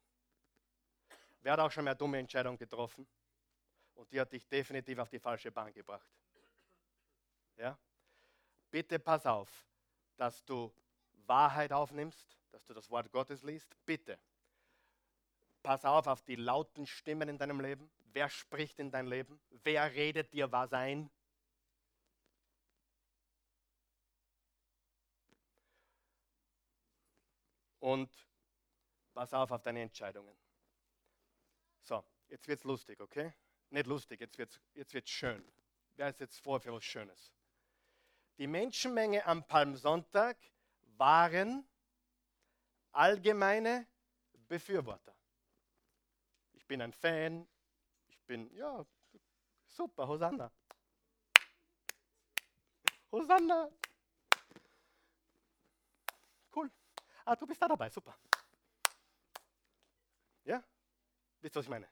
[1.41, 3.07] Wer hat auch schon mehr dumme Entscheidungen getroffen?
[3.93, 6.09] Und die hat dich definitiv auf die falsche Bahn gebracht.
[7.57, 7.77] Ja?
[8.71, 9.67] Bitte pass auf,
[10.17, 10.73] dass du
[11.27, 13.75] Wahrheit aufnimmst, dass du das Wort Gottes liest.
[13.85, 14.17] Bitte.
[15.61, 17.89] Pass auf auf die lauten Stimmen in deinem Leben.
[18.15, 19.41] Wer spricht in dein Leben?
[19.65, 21.11] Wer redet dir was ein?
[27.79, 28.09] Und
[29.13, 30.33] pass auf auf deine Entscheidungen.
[31.81, 33.33] So, jetzt wird es lustig, okay?
[33.69, 35.45] Nicht lustig, jetzt wird es jetzt wird's schön.
[35.95, 37.33] Wer ist jetzt vor für was Schönes?
[38.37, 40.37] Die Menschenmenge am Palmsonntag
[40.95, 41.67] waren
[42.93, 43.85] allgemeine
[44.47, 45.13] Befürworter.
[46.53, 47.45] Ich bin ein Fan,
[48.25, 48.85] bin, ja,
[49.67, 50.51] super, Hosanna.
[53.11, 53.69] Hosanna.
[56.53, 56.71] Cool.
[57.25, 58.17] Ah, du bist da dabei, super.
[60.43, 60.63] Ja?
[61.41, 61.87] Wisst ihr, was ich meine?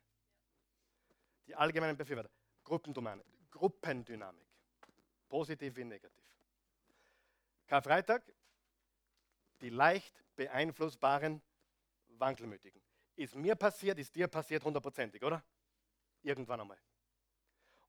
[1.48, 2.30] Die allgemeinen Befürworter.
[2.64, 3.26] Gruppendynamik.
[3.52, 4.48] Gruppendynamik.
[5.28, 6.24] Positiv wie negativ.
[7.68, 8.24] Karfreitag,
[9.62, 11.42] die leicht beeinflussbaren
[12.08, 12.82] Wankelmütigen.
[13.16, 15.44] Ist mir passiert, ist dir passiert hundertprozentig, oder?
[16.24, 16.80] Irgendwann einmal.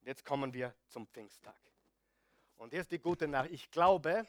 [0.01, 1.57] Und jetzt kommen wir zum Pfingsttag.
[2.57, 3.55] Und hier ist die gute Nachricht.
[3.55, 4.27] Ich glaube,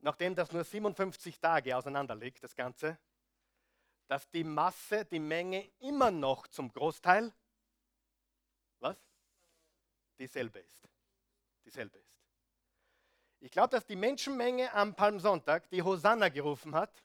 [0.00, 2.98] nachdem das nur 57 Tage auseinander liegt, das Ganze,
[4.06, 7.32] dass die Masse, die Menge immer noch zum Großteil
[8.80, 8.96] was?
[10.18, 10.88] Dieselbe ist.
[11.64, 12.10] Dieselbe ist.
[13.40, 17.02] Ich glaube, dass die Menschenmenge am Palmsonntag, die Hosanna gerufen hat,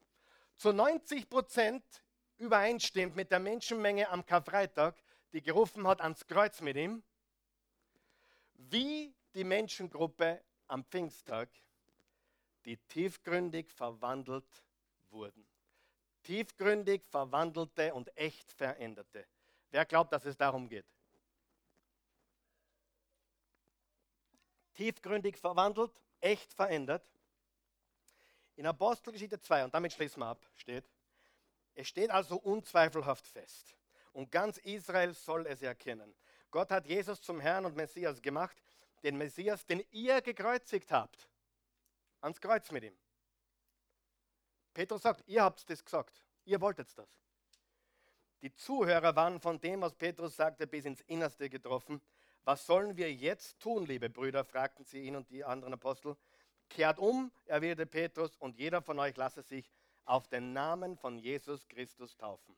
[0.58, 1.84] zu 90 Prozent
[2.38, 4.96] übereinstimmt mit der Menschenmenge am Karfreitag,
[5.34, 7.04] die gerufen hat ans Kreuz mit ihm,
[8.54, 11.50] wie die Menschengruppe am Pfingsttag,
[12.66, 14.64] die tiefgründig verwandelt
[15.10, 15.46] wurden.
[16.24, 19.28] Tiefgründig verwandelte und echt veränderte.
[19.70, 20.86] Wer glaubt, dass es darum geht?
[24.74, 27.08] Tiefgründig verwandelt, echt verändert.
[28.56, 30.86] In Apostelgeschichte 2, und damit schließen wir ab, steht,
[31.76, 33.76] es steht also unzweifelhaft fest.
[34.16, 36.16] Und ganz Israel soll es erkennen.
[36.50, 38.56] Gott hat Jesus zum Herrn und Messias gemacht,
[39.04, 41.28] den Messias, den ihr gekreuzigt habt.
[42.22, 42.98] Ans Kreuz mit ihm.
[44.74, 46.24] Petrus sagt, ihr habt das gesagt.
[46.46, 47.10] Ihr wolltet das.
[48.42, 52.02] Die Zuhörer waren von dem, was Petrus sagte, bis ins Innerste getroffen.
[52.46, 54.46] Was sollen wir jetzt tun, liebe Brüder?
[54.46, 56.16] fragten sie ihn und die anderen Apostel.
[56.70, 59.70] Kehrt um, erwiderte Petrus, und jeder von euch lasse sich
[60.06, 62.56] auf den Namen von Jesus Christus taufen.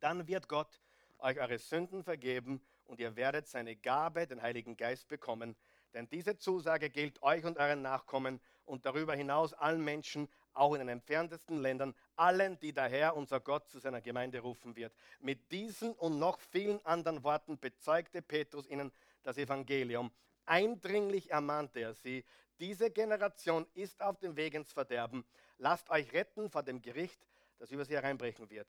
[0.00, 0.80] Dann wird Gott
[1.18, 5.56] euch eure Sünden vergeben und ihr werdet seine Gabe, den Heiligen Geist, bekommen.
[5.94, 10.80] Denn diese Zusage gilt euch und euren Nachkommen und darüber hinaus allen Menschen, auch in
[10.80, 14.92] den entferntesten Ländern, allen, die daher unser Gott zu seiner Gemeinde rufen wird.
[15.20, 18.92] Mit diesen und noch vielen anderen Worten bezeugte Petrus ihnen
[19.22, 20.10] das Evangelium.
[20.44, 22.24] Eindringlich ermahnte er sie,
[22.60, 25.24] diese Generation ist auf dem Weg ins Verderben.
[25.58, 27.26] Lasst euch retten vor dem Gericht,
[27.58, 28.66] das über sie hereinbrechen wird.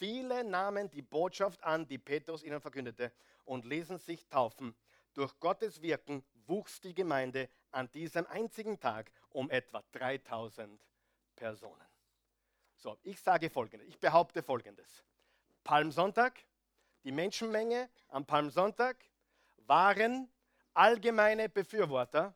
[0.00, 3.12] Viele nahmen die Botschaft an, die Petrus ihnen verkündete,
[3.44, 4.74] und ließen sich taufen.
[5.12, 10.80] Durch Gottes Wirken wuchs die Gemeinde an diesem einzigen Tag um etwa 3000
[11.36, 11.86] Personen.
[12.76, 15.04] So, ich sage folgendes, ich behaupte folgendes.
[15.64, 16.46] Palmsonntag,
[17.04, 18.96] die Menschenmenge am Palmsonntag
[19.66, 20.30] waren
[20.72, 22.34] allgemeine Befürworter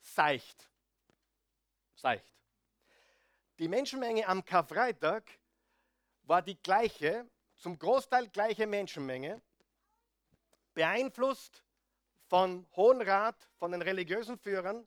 [0.00, 0.68] seicht.
[1.94, 2.34] Seicht.
[3.60, 5.37] Die Menschenmenge am Karfreitag
[6.28, 9.42] war die gleiche, zum Großteil gleiche Menschenmenge,
[10.74, 11.64] beeinflusst
[12.26, 14.86] vom Hohen Rat, von den religiösen Führern,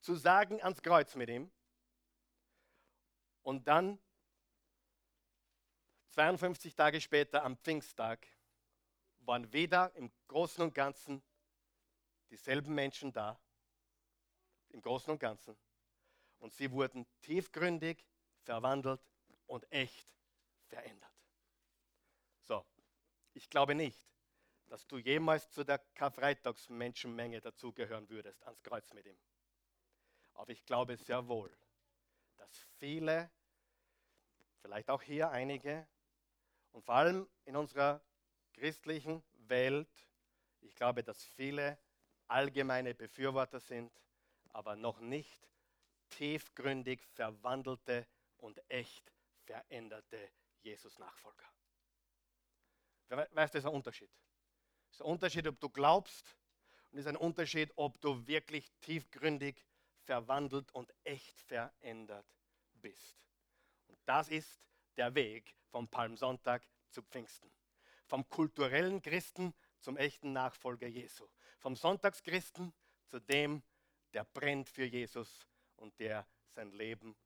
[0.00, 1.50] zu sagen, ans Kreuz mit ihm.
[3.42, 3.98] Und dann,
[6.08, 8.26] 52 Tage später, am Pfingsttag,
[9.20, 11.22] waren wieder im Großen und Ganzen
[12.30, 13.40] dieselben Menschen da,
[14.70, 15.56] im Großen und Ganzen.
[16.40, 18.04] Und sie wurden tiefgründig
[18.42, 19.00] verwandelt
[19.50, 20.08] und echt
[20.68, 21.10] verändert.
[22.42, 22.64] So,
[23.34, 23.98] ich glaube nicht,
[24.68, 29.18] dass du jemals zu der Karfreitagsmenschenmenge dazugehören würdest, ans Kreuz mit ihm.
[30.34, 31.50] Aber ich glaube sehr wohl,
[32.36, 33.28] dass viele,
[34.62, 35.86] vielleicht auch hier einige,
[36.70, 38.00] und vor allem in unserer
[38.52, 39.90] christlichen Welt,
[40.60, 41.76] ich glaube, dass viele
[42.28, 43.92] allgemeine Befürworter sind,
[44.50, 45.48] aber noch nicht
[46.10, 49.12] tiefgründig verwandelte und echt
[49.44, 50.30] veränderte
[50.62, 51.46] Jesus-Nachfolger.
[53.08, 54.10] Weißt du, das ist ein Unterschied.
[54.90, 56.36] Es ist ein Unterschied, ob du glaubst
[56.90, 59.64] und es ist ein Unterschied, ob du wirklich tiefgründig
[60.04, 62.26] verwandelt und echt verändert
[62.74, 63.16] bist.
[63.88, 64.60] Und das ist
[64.96, 67.50] der Weg vom Palmsonntag zu Pfingsten.
[68.06, 71.28] Vom kulturellen Christen zum echten Nachfolger Jesu.
[71.58, 72.72] Vom Sonntagschristen
[73.06, 73.62] zu dem,
[74.12, 77.16] der brennt für Jesus und der sein Leben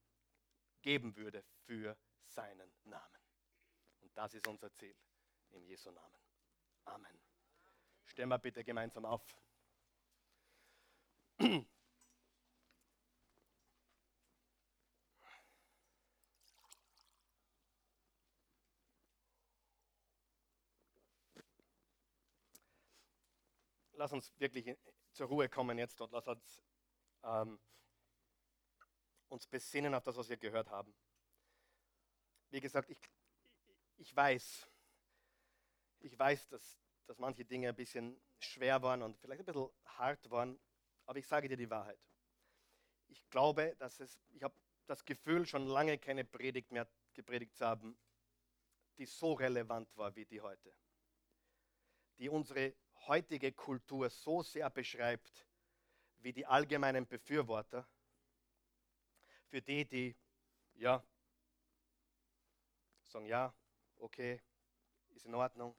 [0.84, 3.22] geben würde für seinen Namen.
[4.00, 4.94] Und das ist unser Ziel
[5.52, 6.18] in Jesu Namen.
[6.84, 7.18] Amen.
[8.04, 9.24] Stehen wir bitte gemeinsam auf.
[23.92, 24.76] Lass uns wirklich
[25.12, 26.62] zur Ruhe kommen jetzt und lass uns
[27.22, 27.58] ähm,
[29.34, 30.94] uns besinnen auf das, was wir gehört haben.
[32.50, 32.98] Wie gesagt, ich,
[33.96, 34.66] ich weiß,
[36.00, 40.30] ich weiß, dass, dass manche Dinge ein bisschen schwer waren und vielleicht ein bisschen hart
[40.30, 40.58] waren,
[41.06, 41.98] aber ich sage dir die Wahrheit.
[43.08, 44.54] Ich glaube, dass es, ich habe
[44.86, 47.98] das Gefühl, schon lange keine Predigt mehr gepredigt zu haben,
[48.98, 50.72] die so relevant war wie die heute.
[52.18, 52.76] Die unsere
[53.08, 55.44] heutige Kultur so sehr beschreibt,
[56.18, 57.88] wie die allgemeinen Befürworter,
[59.54, 60.16] für die, die
[60.74, 61.00] ja
[63.04, 63.54] sagen, ja,
[63.98, 64.42] okay,
[65.10, 65.76] ist in Ordnung,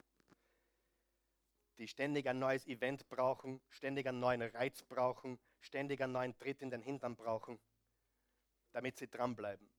[1.77, 6.61] die ständig ein neues Event brauchen, ständig einen neuen Reiz brauchen, ständig einen neuen Tritt
[6.61, 7.59] in den Hintern brauchen,
[8.71, 9.69] damit sie dranbleiben.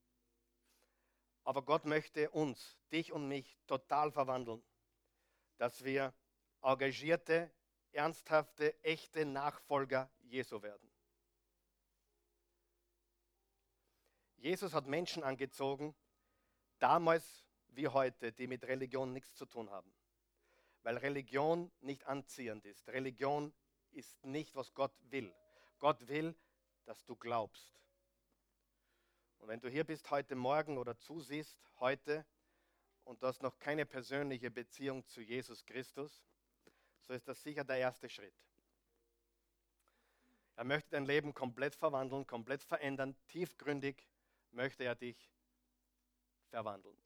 [1.44, 4.62] Aber Gott möchte uns, dich und mich, total verwandeln,
[5.56, 6.12] dass wir
[6.60, 7.50] engagierte,
[7.92, 10.85] ernsthafte, echte Nachfolger Jesu werden.
[14.36, 15.94] Jesus hat Menschen angezogen,
[16.78, 19.92] damals wie heute, die mit Religion nichts zu tun haben.
[20.82, 22.88] Weil Religion nicht anziehend ist.
[22.88, 23.52] Religion
[23.90, 25.34] ist nicht, was Gott will.
[25.78, 26.34] Gott will,
[26.84, 27.80] dass du glaubst.
[29.38, 32.24] Und wenn du hier bist heute Morgen oder zusiehst heute
[33.04, 36.24] und du hast noch keine persönliche Beziehung zu Jesus Christus,
[37.02, 38.34] so ist das sicher der erste Schritt.
[40.56, 44.08] Er möchte dein Leben komplett verwandeln, komplett verändern, tiefgründig
[44.52, 45.30] möchte er dich
[46.48, 46.96] verwandeln.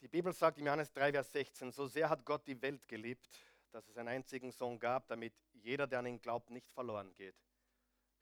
[0.00, 3.28] Die Bibel sagt im Johannes 3, Vers 16, so sehr hat Gott die Welt geliebt,
[3.70, 7.36] dass es einen einzigen Sohn gab, damit jeder, der an ihn glaubt, nicht verloren geht,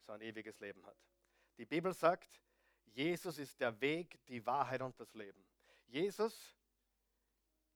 [0.05, 0.97] sondern ewiges Leben hat.
[1.57, 2.41] Die Bibel sagt,
[2.85, 5.43] Jesus ist der Weg, die Wahrheit und das Leben.
[5.87, 6.55] Jesus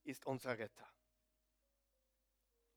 [0.04, 0.88] ist unser Retter.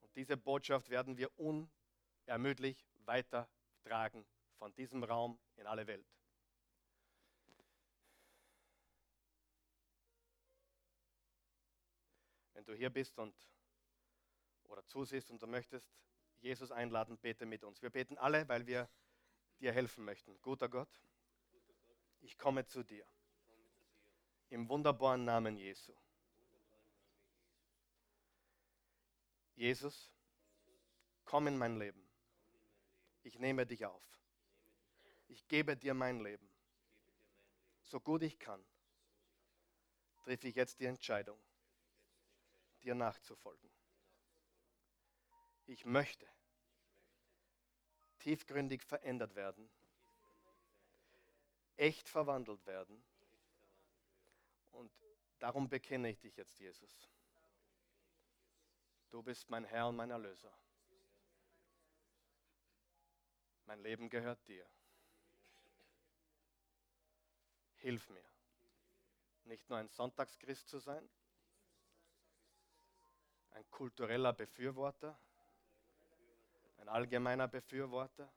[0.02, 4.26] Und diese Botschaft werden wir unermüdlich weitertragen
[4.58, 6.08] von diesem Raum in alle Welt.
[12.60, 13.34] Wenn du hier bist und
[14.66, 15.96] oder zusiehst und du möchtest
[16.42, 17.82] Jesus einladen, bete mit uns.
[17.82, 18.90] Wir beten alle, weil wir
[19.62, 20.38] dir helfen möchten.
[20.42, 20.90] Guter Gott,
[22.20, 23.08] ich komme zu dir.
[24.50, 25.94] Im wunderbaren Namen Jesu.
[29.56, 30.12] Jesus,
[31.24, 32.06] komm in mein Leben.
[33.24, 34.04] Ich nehme dich auf.
[35.30, 36.52] Ich gebe dir mein Leben.
[37.84, 38.62] So gut ich kann,
[40.18, 41.40] treffe ich jetzt die Entscheidung
[42.90, 43.70] dir nachzufolgen.
[45.68, 46.28] Ich möchte
[48.18, 49.70] tiefgründig verändert werden,
[51.78, 53.06] echt verwandelt werden.
[54.72, 54.92] Und
[55.38, 57.08] darum bekenne ich dich jetzt, Jesus.
[59.12, 60.52] Du bist mein Herr und mein Erlöser.
[63.66, 64.68] Mein Leben gehört dir.
[67.76, 68.26] Hilf mir,
[69.44, 71.08] nicht nur ein Sonntagschrist zu sein,
[73.52, 75.18] ein kultureller Befürworter,
[76.78, 78.32] ein allgemeiner Befürworter,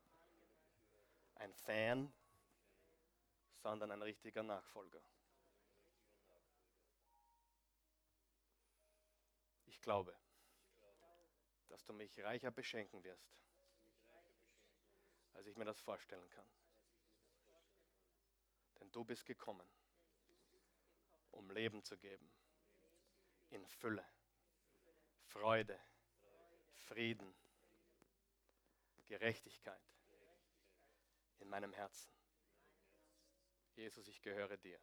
[1.36, 2.12] ein Fan,
[3.62, 5.02] sondern ein richtiger Nachfolger.
[9.66, 10.16] Ich glaube,
[11.68, 13.36] dass du mich reicher beschenken wirst,
[15.34, 16.46] als ich mir das vorstellen kann.
[18.78, 19.66] Denn du bist gekommen,
[21.30, 22.30] um Leben zu geben,
[23.50, 24.04] in Fülle.
[25.32, 25.80] Freude,
[26.88, 27.34] Frieden,
[29.06, 29.80] Gerechtigkeit
[31.40, 32.12] in meinem Herzen.
[33.74, 34.78] Jesus, ich gehöre dir.